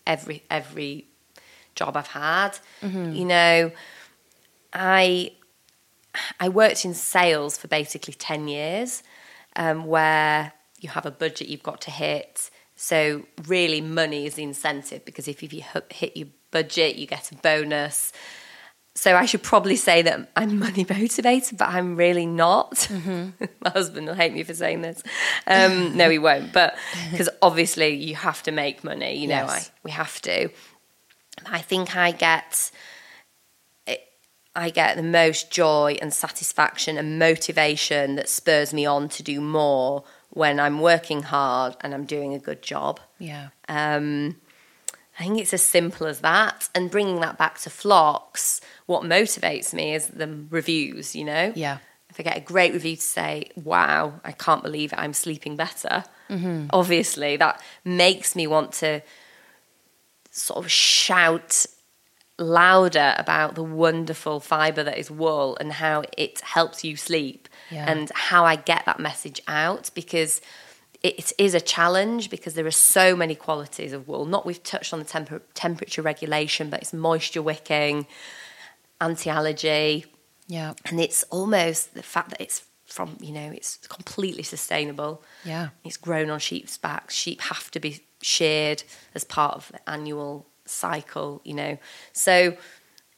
[0.08, 1.08] every every
[1.76, 2.52] job I've had.
[3.16, 3.72] You know,
[4.74, 5.34] I
[6.40, 9.04] I worked in sales for basically 10 years,
[9.56, 12.50] um, where you have a budget you've got to hit.
[12.76, 17.32] So, really, money is the incentive because if you hit- hit your budget, you get
[17.32, 18.12] a bonus.
[18.96, 22.90] So, I should probably say that I'm money motivated, but I'm really not.
[23.06, 25.02] My husband will hate me for saying this.
[25.48, 26.52] Um, no, he won't.
[26.52, 26.76] But
[27.12, 29.70] because obviously, you have to make money, you know, Yes.
[29.70, 30.50] I, we have to.
[31.46, 32.72] I think I get
[34.56, 39.40] I get the most joy and satisfaction and motivation that spurs me on to do
[39.40, 43.00] more when I'm working hard and I'm doing a good job.
[43.20, 43.50] Yeah.
[43.68, 44.36] Um,
[45.20, 46.70] I think it's as simple as that.
[46.74, 51.52] And bringing that back to Floks, what motivates me is the reviews, you know?
[51.56, 51.80] Yeah.
[52.10, 55.56] If I get a great review to say, wow, I can't believe it, I'm sleeping
[55.56, 56.68] better, mm-hmm.
[56.72, 59.02] obviously that makes me want to
[60.32, 61.66] sort of shout
[62.40, 67.92] louder about the wonderful fiber that is wool and how it helps you sleep Yeah.
[67.92, 70.40] and how I get that message out because
[71.02, 74.26] it is a challenge because there are so many qualities of wool.
[74.26, 78.06] Not we've touched on the temper- temperature regulation, but it's moisture wicking,
[79.02, 80.06] anti-allergy,
[80.48, 80.74] Yeah.
[80.86, 85.24] and it's almost the fact that it's from you know it's completely sustainable.
[85.46, 85.70] Yeah.
[85.86, 87.14] It's grown on sheep's backs.
[87.16, 88.84] Sheep have to be sheared
[89.16, 91.78] as part of the annual cycle, you know.
[92.14, 92.58] So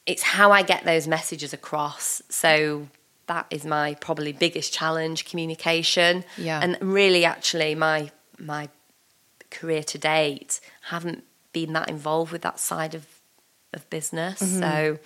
[0.06, 2.20] it's how I get those messages across.
[2.28, 2.88] So
[3.32, 6.24] that is my probably biggest challenge, communication.
[6.36, 6.60] Yeah.
[6.62, 8.68] And really actually my my
[9.50, 10.60] career to date
[10.92, 13.06] haven't been that involved with that side of
[13.72, 14.42] of business.
[14.42, 14.60] Mm-hmm.
[14.60, 14.98] So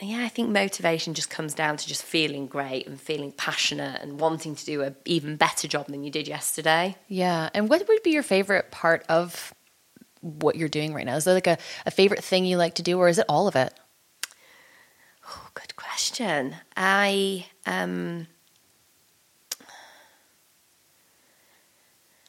[0.00, 4.18] yeah, I think motivation just comes down to just feeling great and feeling passionate and
[4.18, 6.96] wanting to do a even better job than you did yesterday.
[7.06, 7.50] Yeah.
[7.54, 9.54] And what would be your favorite part of
[10.20, 11.16] what you're doing right now?
[11.16, 13.46] Is there like a, a favorite thing you like to do, or is it all
[13.46, 13.72] of it?
[15.28, 16.56] Oh, good question.
[16.76, 18.26] I um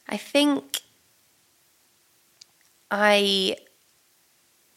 [0.08, 0.82] I think
[2.92, 3.58] I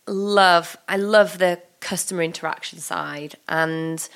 [0.06, 4.08] love I love the customer interaction side and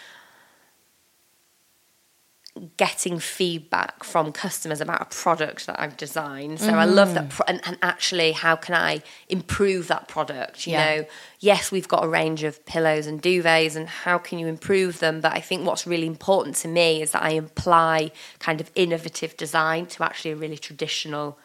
[2.77, 6.59] getting feedback from customers about a product that I've designed.
[6.61, 7.31] So I love that.
[7.31, 10.67] Pro- and, and actually, how can I improve that product?
[10.67, 10.97] You Yeah.
[10.97, 11.07] know,
[11.39, 15.21] yes, we've got a range of pillows and duvets, and how can you improve them?
[15.21, 19.37] But I think what's really important to me is that I apply kind of innovative
[19.37, 21.39] design to actually a really traditional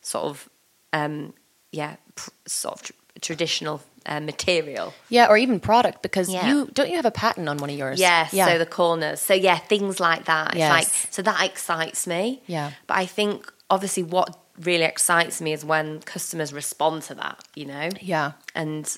[0.00, 0.48] sort of,
[0.92, 1.34] um,
[1.72, 4.94] yeah, pr- sort of tr- traditional uh, material.
[5.08, 6.48] Yeah, or even product because Yeah.
[6.48, 7.98] you don't you have a patent on one of yours?
[8.00, 8.46] Yes, Yeah.
[8.46, 9.20] so the corners.
[9.20, 10.48] So yeah, things like that.
[10.48, 10.70] It's Yes.
[10.70, 12.42] like so that excites me.
[12.46, 12.70] Yeah.
[12.86, 17.66] But I think obviously what really excites me is when customers respond to that, you
[17.66, 17.90] know?
[18.00, 18.32] yeah.
[18.54, 18.96] And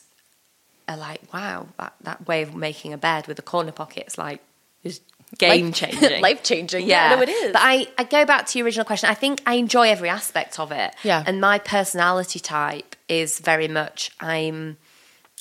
[0.86, 4.40] are like, wow, that, that way of making a bed with the corner pockets like
[4.82, 5.00] is
[5.36, 6.20] game changing.
[6.28, 6.86] Life changing.
[6.86, 7.52] Yeah, no, it is.
[7.52, 9.10] But I, I go back to your original question.
[9.10, 10.94] I think I enjoy every aspect of it.
[11.02, 11.22] Yeah.
[11.26, 14.78] And my personality type is very much I'm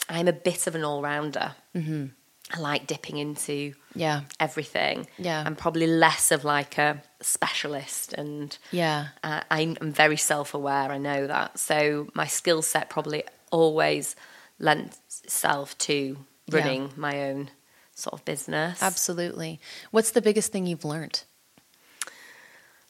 [0.09, 1.55] I'm a bit of an all rounder.
[1.75, 2.07] Mm-hmm.
[2.53, 4.21] I like dipping into yeah.
[4.39, 5.07] everything.
[5.17, 5.43] Yeah.
[5.45, 9.07] I'm probably less of like a specialist and Yeah.
[9.21, 10.89] uh, I'm, I'm very self aware.
[10.91, 11.59] I know that.
[11.59, 14.15] So my skill set probably always
[14.59, 16.17] lends itself to
[16.49, 17.49] running my own
[17.95, 18.81] sort of business.
[18.81, 19.59] Absolutely.
[19.91, 21.23] What's the biggest thing you've learned?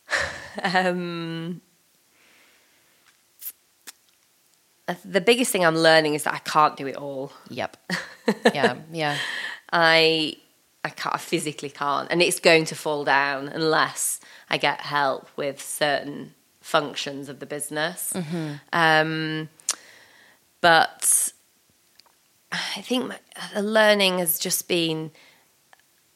[0.63, 1.61] Um,
[3.41, 3.53] uh,
[5.03, 7.31] the biggest thing I'm learning is that I can't do it all.
[7.49, 7.77] Yep.
[8.53, 8.75] yeah.
[8.91, 9.17] Yeah.
[9.71, 10.37] I
[10.83, 14.19] I can't I physically can't, and it's going to fall down unless
[14.49, 18.13] I get help with certain functions of the business.
[18.71, 19.49] Um,
[20.61, 21.31] but
[22.51, 23.19] I think my,
[23.53, 25.11] the learning has just been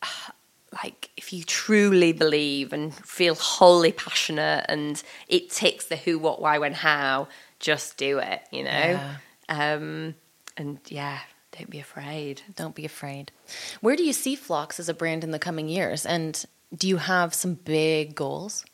[0.84, 6.42] like if you truly believe and feel wholly passionate, and it ticks the who, what,
[6.42, 7.28] why, when, how.
[7.62, 8.70] Just do it, you know.
[8.70, 9.16] Yeah.
[9.48, 10.16] Um,
[10.58, 11.20] and yeah,
[11.58, 12.42] don't be afraid.
[12.56, 13.32] Don't be afraid.
[13.80, 16.06] Where do you see Floks as a brand in the coming years?
[16.06, 16.44] And
[16.76, 18.66] do you have some big goals?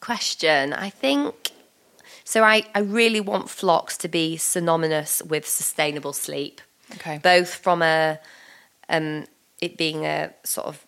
[0.00, 0.72] question.
[0.72, 1.52] I think
[2.24, 2.42] so.
[2.42, 6.60] I, I really want Floks to be synonymous with sustainable sleep,
[6.94, 7.18] Okay.
[7.22, 8.18] both from a
[8.88, 9.26] um,
[9.60, 10.84] it being a sort of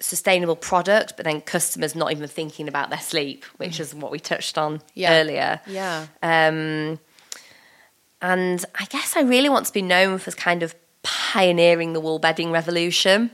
[0.00, 4.18] sustainable product, but then customers not even thinking about their sleep, which is what we
[4.18, 5.12] touched on Yeah.
[5.20, 5.60] earlier.
[5.66, 6.06] Yeah.
[6.22, 6.98] Um,
[8.22, 12.18] and I guess I really want to be known for kind of pioneering the wool
[12.18, 13.30] bedding revolution.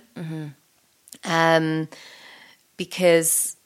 [1.24, 1.88] Um,
[2.76, 3.56] because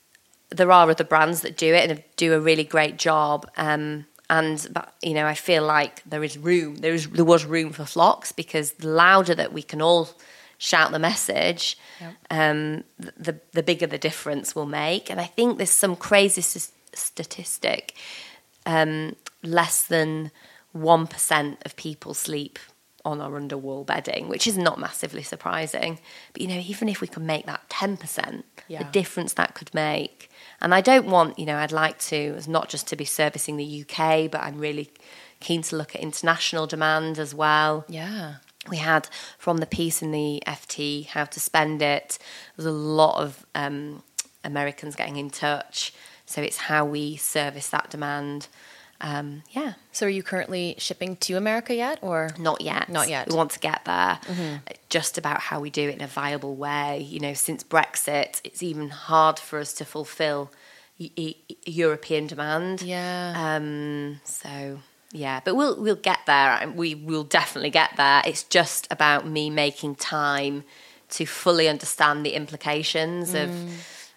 [0.51, 3.49] there are other brands that do it and do a really great job.
[3.57, 6.77] Um, and but you know, I feel like there is room.
[6.77, 10.09] There is there was room for Floks because the louder that we can all
[10.63, 11.77] shout the message,
[12.31, 15.11] um, the the bigger the difference will make.
[15.11, 17.95] And I think there's some crazy s- statistic.
[18.67, 20.31] Um, less than
[20.73, 22.59] one percent of people sleep
[23.07, 25.99] on our under wool bedding, which is not massively surprising.
[26.35, 28.83] But you know, even if we could make that ten percent, Yeah.
[28.83, 30.29] the difference that could make.
[30.61, 33.57] And I don't want, you know, I'd like to, it's not just to be servicing
[33.57, 34.91] the UK, but I'm really
[35.41, 37.87] keen to look at international demand as well.
[37.89, 38.35] Yeah.
[38.69, 39.09] We had
[39.39, 42.19] from the piece in the FT, How to Spend It,
[42.57, 44.03] there's a lot of um,
[44.45, 45.93] Americans getting in touch.
[46.27, 48.49] So it's how we service that demand.
[49.03, 52.91] Um, yeah, So are you currently shipping to America yet or not yet.
[52.91, 53.31] Not yet.
[53.31, 54.21] We want to get there.
[54.91, 57.01] Just about how we do it in a viable way.
[57.01, 60.53] You know, since Brexit, it's even hard for us to fulfil
[60.99, 62.83] e- e- European demand.
[62.83, 63.33] Yeah.
[63.57, 64.81] Um, so
[65.13, 66.73] yeah, but we'll we'll get there.
[66.75, 68.23] We will definitely get there.
[68.25, 70.65] It's just about me making time
[71.11, 73.51] to fully understand the implications of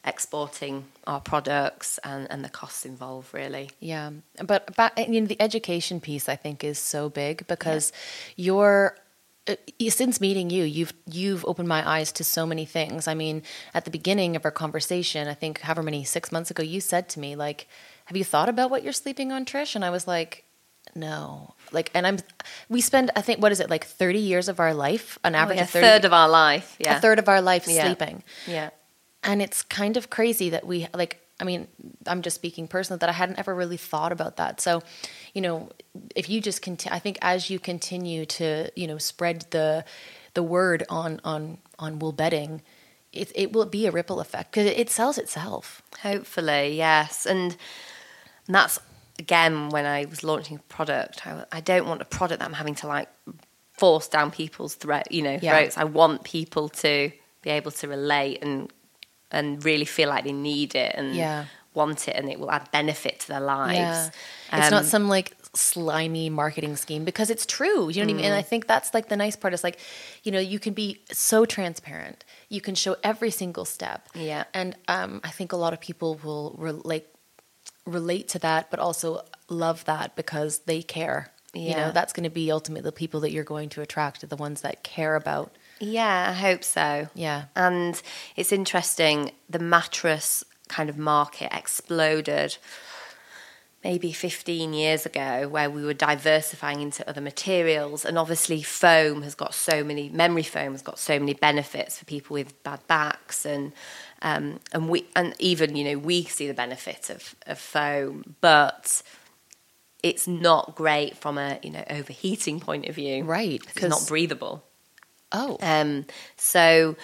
[0.06, 3.34] exporting our products and, and the costs involved.
[3.34, 3.72] Really.
[3.80, 4.12] Yeah,
[4.44, 7.92] but back, the education piece I think is so big because
[8.36, 8.96] you're
[9.48, 9.56] uh,
[9.90, 13.08] since meeting you, you've you've opened my eyes to so many things.
[13.08, 16.64] I mean, at the beginning of our conversation, I think however many six months ago,
[16.64, 17.68] you said to me like,
[18.06, 20.46] "Have you thought about what you're sleeping on, Trish?" And I was like.
[20.96, 22.18] No, like, and I'm.
[22.70, 25.40] We spend, I think, what is it, like thirty years of our life, an oh,
[25.40, 26.76] average Oh, yeah, of 30, third of our life.
[26.80, 26.98] Yeah.
[26.98, 27.86] a third of our life Yeah.
[27.86, 28.70] sleeping Yeah.
[29.24, 31.68] and it's kind of crazy that we like i mean
[32.06, 34.82] i'm just speaking personally that i hadn't ever really thought about that so
[35.34, 35.70] you know
[36.16, 39.84] if you just continue i think as you continue to you know spread the
[40.36, 42.62] the word on on on wool bedding
[43.12, 47.26] it, it will be a ripple effect because it sells itself Hopefully, yes.
[47.26, 47.56] And,
[48.48, 48.80] and that's
[49.20, 51.26] again when I was launching a product.
[51.28, 53.10] I, I don't want a product that I'm having to like
[53.74, 55.52] force down people's throat, you know, Yeah.
[55.58, 55.78] throats.
[55.78, 57.12] I want people to
[57.42, 58.72] be able to relate and
[59.32, 61.46] and really feel like they need it and Yeah.
[61.74, 63.78] want it, and it will add benefit to their lives.
[63.80, 64.10] yeah
[64.60, 67.90] it's not Um, some like slimy marketing scheme because it's true.
[67.90, 68.26] You know what I mean?
[68.26, 69.80] And I think that's like the nice part is like,
[70.24, 72.24] you know, you can be so transparent.
[72.50, 74.08] You can show every single step.
[74.16, 74.44] Yeah.
[74.54, 77.08] And um, I think a lot of people will re- like
[77.86, 81.32] relate to that, but also love that because they care.
[81.56, 84.28] You know, that's going to be ultimately the people that you're going to attract, are
[84.28, 85.56] the ones that care about.
[85.80, 87.10] Yeah, I hope so.
[87.14, 87.46] Yeah.
[87.56, 88.02] And
[88.36, 92.58] it's interesting, the mattress kind of market exploded
[93.84, 99.36] maybe 15 years ago where we were diversifying into other materials and obviously foam has
[99.36, 103.46] got so many memory foam has got so many benefits for people with bad backs
[103.46, 103.74] and
[104.24, 109.02] um, and we and even you know we see the benefit of, of foam but
[110.02, 114.08] it's not great from a you know overheating point of view Right, it's 'cause- not
[114.08, 114.64] breathable
[115.32, 115.58] Oh.
[115.62, 116.06] um,
[116.38, 116.96] so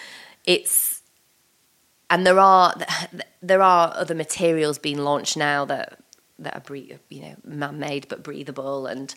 [0.44, 1.02] it's
[2.08, 2.74] and there are
[3.42, 5.98] there are other materials being launched now that
[6.38, 9.14] that are you know man-made but breathable and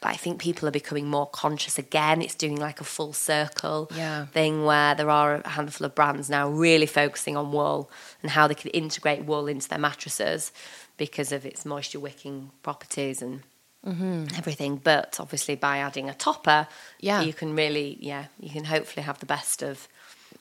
[0.00, 2.20] but I think people are becoming more conscious again.
[2.22, 4.26] It's doing like a full circle Yeah.
[4.26, 7.90] thing where there are a handful of brands now really focusing on wool
[8.22, 10.52] and how they can integrate wool into their mattresses
[10.96, 13.42] because of its moisture wicking properties and
[14.36, 14.76] everything.
[14.82, 16.66] But obviously, by adding a topper,
[17.00, 17.22] Yeah.
[17.22, 19.88] you can really, yeah, you can hopefully have the best of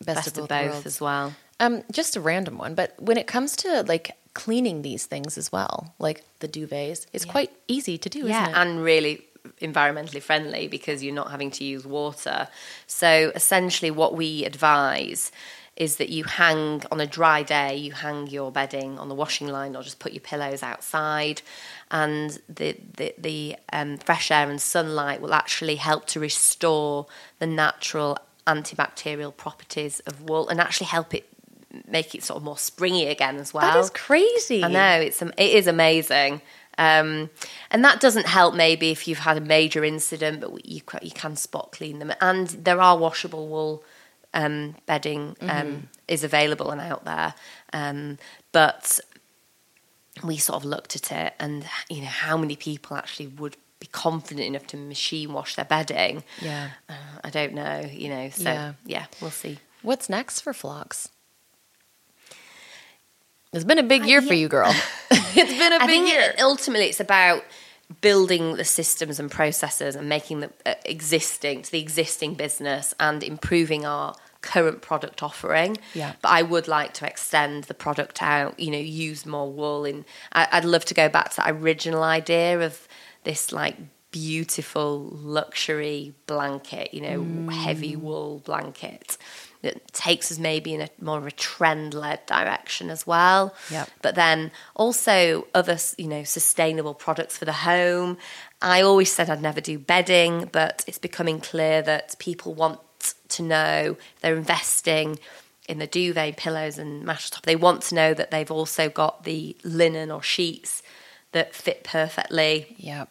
[0.03, 0.85] Best best, of of, both both, worlds.
[0.85, 1.33] as well.
[1.59, 5.51] Um, just a random one, but when it comes to like cleaning these things as
[5.51, 8.57] well, like the duvets, it's quite easy to do, yeah, isn't it?
[8.57, 9.21] and really
[9.61, 12.47] environmentally friendly because you're not having to use water.
[12.87, 15.31] So essentially, what we advise
[15.75, 19.47] is that you hang on a dry day, you hang your bedding on the washing
[19.47, 21.41] line, or just put your pillows outside,
[21.89, 27.07] and the the, the um, fresh air and sunlight will actually help to restore
[27.39, 31.27] the natural antibacterial properties of wool and actually help it
[31.87, 33.73] make it sort of more springy again as well.
[33.73, 34.63] that is crazy.
[34.63, 36.41] I know it's it is amazing,
[36.77, 37.29] um,
[37.71, 41.35] and that doesn't help maybe if you've had a major incident, but you you can
[41.35, 42.11] spot clean them.
[42.19, 43.83] And there are washable wool
[44.33, 47.33] um, bedding um, is available and out there,
[47.71, 48.17] um,
[48.51, 48.99] but
[50.23, 53.87] we sort of looked at it, and you know how many people actually would be
[53.87, 56.23] confident enough to machine wash their bedding.
[56.41, 56.69] Yeah.
[56.87, 56.93] uh,
[57.23, 57.87] I don't know.
[57.91, 58.73] You know, so Yeah.
[58.85, 59.59] yeah, we'll see.
[59.81, 61.09] What's next for Floks?
[63.53, 64.39] It's been a big year for yeah.
[64.41, 64.75] you, girl.
[65.11, 66.33] it's been a I big think year.
[66.39, 67.43] ultimately it's about
[68.01, 73.23] building the systems and processes and making the uh, existing to the existing business and
[73.23, 75.77] improving our current product offering.
[75.93, 76.13] Yeah.
[76.21, 80.05] But I would like to extend the product out, you know, use more wool in
[80.31, 82.87] I, I'd love to go back to that original idea of
[83.23, 83.77] this like
[84.11, 89.17] beautiful luxury blanket, you know, heavy wool blanket
[89.63, 93.55] that takes us maybe in a more of a trend led direction as well.
[93.71, 93.89] Yep.
[94.01, 98.17] But then also other, you know, sustainable products for the home.
[98.61, 102.79] I always said I'd never do bedding, but it's becoming clear that people want
[103.29, 105.17] to know they're investing
[105.67, 107.45] in the duvet, pillows, and mattress top.
[107.45, 110.83] They want to know that they've also got the linen or sheets
[111.31, 112.75] that fit perfectly.
[112.77, 113.05] yeah.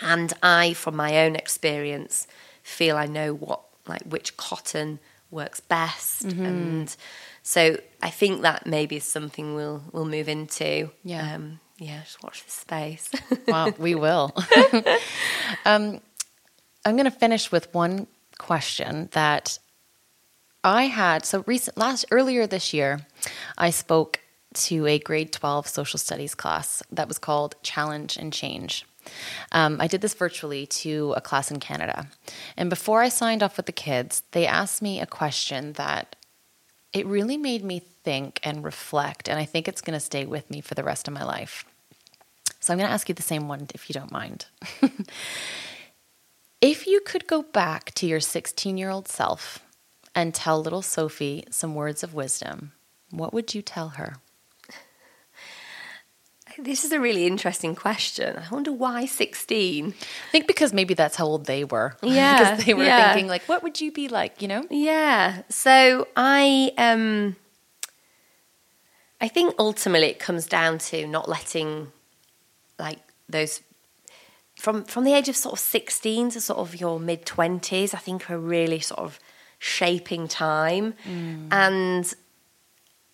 [0.00, 2.28] And I, from my own experience,
[2.62, 5.00] feel I know what like which cotton
[5.30, 6.44] works best, Mm-hmm.
[6.44, 6.96] and
[7.42, 10.90] so I think that maybe is something we'll we'll move into.
[11.04, 11.34] Yeah.
[11.34, 12.00] um, yeah.
[12.02, 13.10] Just watch this space.
[13.48, 14.34] Wow, we will.
[15.64, 16.00] um,
[16.84, 18.06] I'm going to finish with one
[18.38, 19.58] question that
[20.64, 21.24] I had.
[21.24, 23.06] So recent last earlier this year,
[23.56, 24.20] I spoke
[24.54, 28.84] to a grade 12 social studies class that was called Challenge and Change.
[29.52, 32.08] Um, I did this virtually to a class in Canada.
[32.56, 36.16] And before I signed off with the kids, they asked me a question that
[36.92, 39.28] it really made me think and reflect.
[39.28, 41.64] And I think it's going to stay with me for the rest of my life.
[42.60, 44.46] So I'm going to ask you the same one if you don't mind.
[46.60, 49.60] if you could go back to your 16 year old self
[50.14, 52.72] and tell little Sophie some words of wisdom,
[53.10, 54.16] what would you tell her?
[56.58, 58.36] This is a really interesting question.
[58.36, 59.94] I wonder why sixteen.
[60.28, 61.96] I think because maybe that's how old they were.
[62.02, 63.12] Yeah, because they were yeah.
[63.12, 64.64] thinking, like, what would you be like, you know?
[64.70, 65.42] Yeah.
[65.48, 67.36] So I um
[69.20, 71.92] I think ultimately it comes down to not letting
[72.78, 72.98] like
[73.28, 73.62] those
[74.56, 77.98] from from the age of sort of 16 to sort of your mid 20s I
[77.98, 79.18] think are really sort of
[79.58, 80.94] shaping time
[81.50, 82.14] and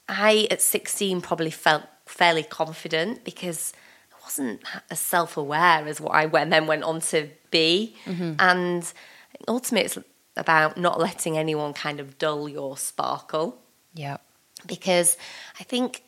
[0.08, 3.72] I at 16 probably felt fairly confident because
[4.12, 8.34] I wasn't as self-aware as what I went then went on to be mm-hmm.
[8.38, 8.92] and
[9.48, 9.98] ultimately it's
[10.36, 13.58] about not letting anyone kind of dull your sparkle
[13.94, 14.18] Yeah.
[14.66, 15.16] because
[15.60, 16.02] I think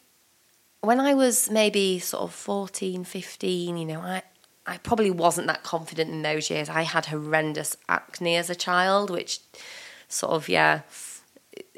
[0.80, 4.22] when I was maybe sort of 14, 15, you know, I,
[4.66, 6.68] I probably wasn't that confident in those years.
[6.68, 9.40] I had horrendous acne as a child, which
[10.08, 10.82] sort of yeah.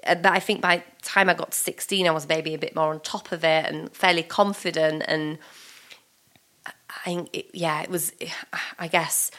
[0.09, 2.75] But I think by the time I got to 16, I was maybe a bit
[2.75, 5.05] more on top of it and fairly confident.
[5.07, 5.39] And
[7.07, 8.13] I it, yeah, it was,
[8.79, 9.31] I guess,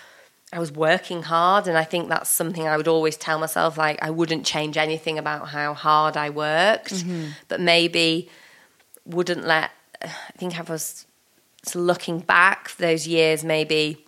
[0.53, 1.67] I was working hard.
[1.67, 5.19] And I think that's something I would always tell myself like, I wouldn't change anything
[5.19, 7.31] about how hard I worked, mm-hmm.
[7.47, 8.29] but maybe
[9.05, 11.05] wouldn't let, I think I was
[11.75, 14.05] looking back those years, maybe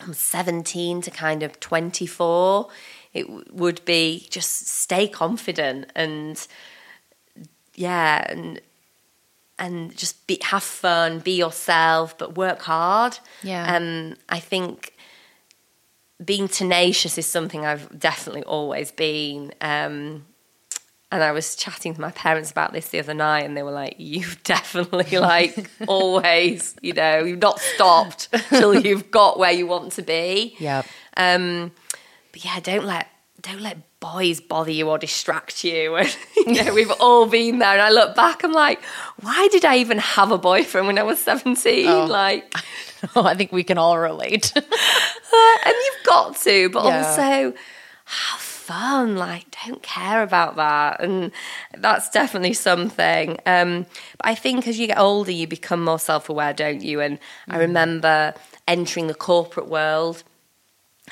[0.00, 2.68] I'm 17 to kind of 24,
[3.12, 6.46] it w- would be just stay confident and
[7.74, 8.60] yeah, and
[9.58, 13.18] and just be have fun, be yourself, but work hard.
[13.42, 13.76] Yeah.
[13.76, 14.94] Um, I think
[16.24, 19.52] being tenacious is something I've definitely always been.
[19.60, 20.26] Um,
[21.10, 23.70] and I was chatting to my parents about this the other night, and they were
[23.70, 29.66] like, "You've definitely like always, you know, you've not stopped till you've got where you
[29.66, 30.82] want to be." Yeah.
[31.16, 31.72] Um,
[32.32, 33.08] but yeah, don't let
[33.40, 35.96] don't let boys bother you or distract you.
[35.96, 37.72] And you know, we've all been there.
[37.72, 38.82] And I look back, I'm like,
[39.20, 41.88] why did I even have a boyfriend when I was 17?
[41.88, 42.04] Oh.
[42.06, 42.52] Like,
[43.16, 44.52] oh, I think we can all relate.
[44.56, 44.64] and
[45.66, 47.08] you've got to, but yeah.
[47.08, 47.54] also
[48.04, 49.16] have fun.
[49.16, 51.00] Like, don't care about that.
[51.00, 51.30] And
[51.76, 53.38] that's definitely something.
[53.46, 57.00] Um, but I think as you get older, you become more self aware, don't you?
[57.00, 57.22] And mm.
[57.48, 58.34] I remember
[58.66, 60.24] entering the corporate world.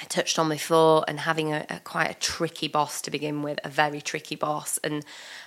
[0.00, 3.58] I touched on before and having a, a, quite a tricky boss to begin with,
[3.64, 5.04] a very tricky boss, and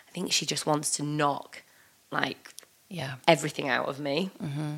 [0.07, 1.63] I think she just wants to knock
[2.11, 2.53] like
[2.89, 4.31] yeah everything out of me.
[4.41, 4.75] Mm-hmm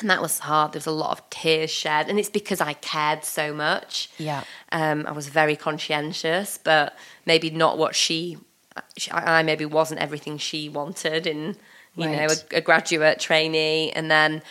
[0.00, 0.72] and that was hard.
[0.72, 4.10] There was a lot of tears shed, and it's because I cared so much.
[4.18, 6.96] Yeah, um, I was very conscientious, but
[7.26, 8.38] maybe not what she,
[8.96, 11.56] she I maybe wasn't everything she wanted in,
[11.94, 12.28] you right.
[12.28, 14.42] know, a, a, graduate trainee, and then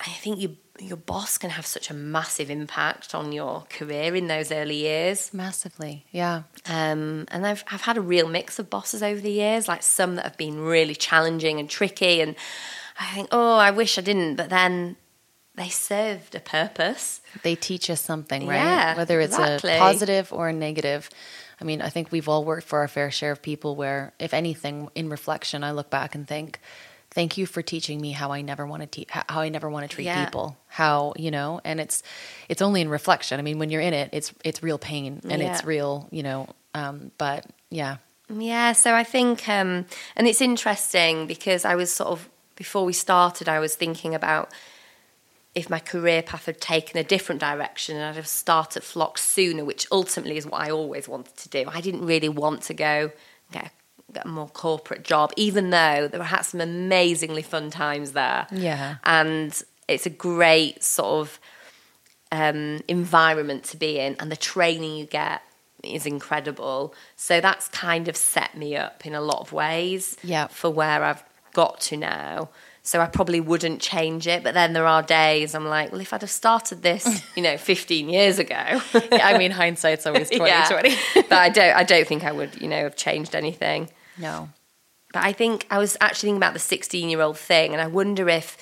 [0.00, 4.26] I think you your boss can have such a massive impact on your career in
[4.26, 5.32] those early years.
[5.32, 6.42] Massively, yeah.
[6.66, 10.16] Um, and I've I've had a real mix of bosses over the years, like some
[10.16, 12.34] that have been really challenging and tricky and
[12.98, 14.96] I think, oh, I wish I didn't, but then
[15.56, 17.20] they served a purpose.
[17.42, 18.56] They teach us something, right?
[18.56, 19.74] Yeah, Whether it's exactly.
[19.74, 21.10] a positive or a negative.
[21.60, 24.34] I mean, I think we've all worked for our fair share of people where, if
[24.34, 26.60] anything, in reflection, I look back and think,
[27.14, 29.94] thank you for teaching me how I never want to how I never want to
[29.94, 30.24] treat yeah.
[30.24, 30.56] people.
[30.66, 32.02] How you know, and it's
[32.48, 33.38] it's only in reflection.
[33.38, 35.52] I mean, when you're in it, it's it's real pain and yeah.
[35.52, 36.48] it's real, you know.
[36.74, 37.96] Um, but yeah,
[38.28, 38.72] yeah.
[38.72, 39.86] So I think, um,
[40.16, 44.50] and it's interesting because I was sort of before we started, I was thinking about
[45.54, 49.64] if my career path had taken a different direction and I'd have started Floks sooner,
[49.64, 51.64] which ultimately is what I always wanted to do.
[51.68, 53.12] I didn't really want to go
[53.52, 53.70] get a,
[54.22, 58.46] a more corporate job, even though there had some amazingly fun times there.
[58.50, 58.96] Yeah.
[59.04, 61.40] And it's a great sort of
[62.32, 65.42] um, environment to be in, and the training you get
[65.82, 66.94] is incredible.
[67.16, 70.46] So that's kind of set me up in a lot of ways yeah.
[70.48, 72.50] for where I've got to now.
[72.82, 74.44] So I probably wouldn't change it.
[74.44, 77.56] But then there are days I'm like, well, if I'd have started this, you know,
[77.58, 78.54] 15 years ago.
[78.54, 78.80] yeah,
[79.12, 80.90] I mean, hindsight's always 2020.
[81.14, 81.22] yeah.
[81.28, 83.88] but I don't, I don't think I would, you know, have changed anything.
[84.18, 84.48] No.
[85.12, 87.86] But I think I was actually thinking about the 16 year old thing, and I
[87.86, 88.56] wonder if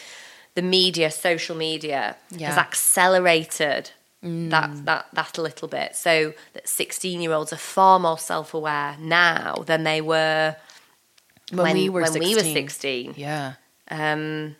[0.54, 2.48] the media, social media, yeah.
[2.48, 3.90] has accelerated
[4.22, 4.50] mm.
[4.50, 5.96] that that that a little bit.
[5.96, 10.56] So that 16 year olds are far more self aware now than they were
[11.50, 12.28] when, when we were when 16.
[12.28, 13.14] we were 16.
[13.16, 13.54] Yeah.
[13.90, 14.56] Um,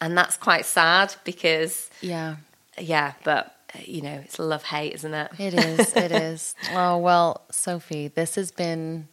[0.00, 2.36] and that's quite sad because yeah,
[2.78, 3.54] yeah, but
[3.84, 5.30] you know, it's love hate, isn't it?
[5.38, 5.96] It is.
[5.96, 6.54] It is.
[6.72, 9.08] Oh well, Sophie, this has been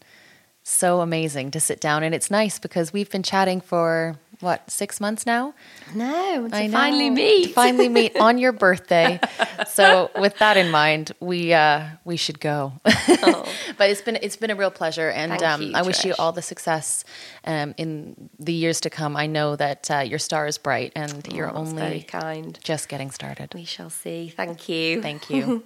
[0.68, 4.99] so amazing to sit down, and it's nice because we've been chatting for what six
[4.99, 5.53] months now.
[5.93, 9.20] No, to I finally meet, to finally meet on your birthday.
[9.68, 12.74] so with that in mind, we uh, we should go.
[12.84, 13.47] Oh.
[13.78, 16.32] but it's been it's been a real pleasure, and um, you, I wish you all
[16.32, 17.05] the success
[17.43, 19.16] um, in the years to come.
[19.16, 23.11] I know that uh, your star is bright, and oh, you're only kind, just getting
[23.11, 23.53] started.
[23.53, 24.30] We shall see.
[24.36, 24.99] Thank you.
[25.03, 25.63] Thank you.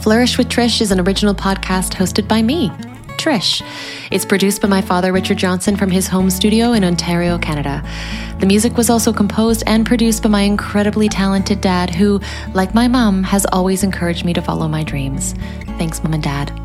[0.05, 2.69] Flourish with Trish is an original podcast hosted by me,
[3.17, 3.63] Trish.
[4.11, 7.83] It's produced by my father, Richard Johnson, from his home studio in Ontario, Canada.
[8.39, 12.21] The music was also composed and produced by my incredibly talented dad, who,
[12.53, 15.35] like my mom, has always encouraged me to follow my dreams.
[15.79, 16.64] Thanks, Mom and Dad.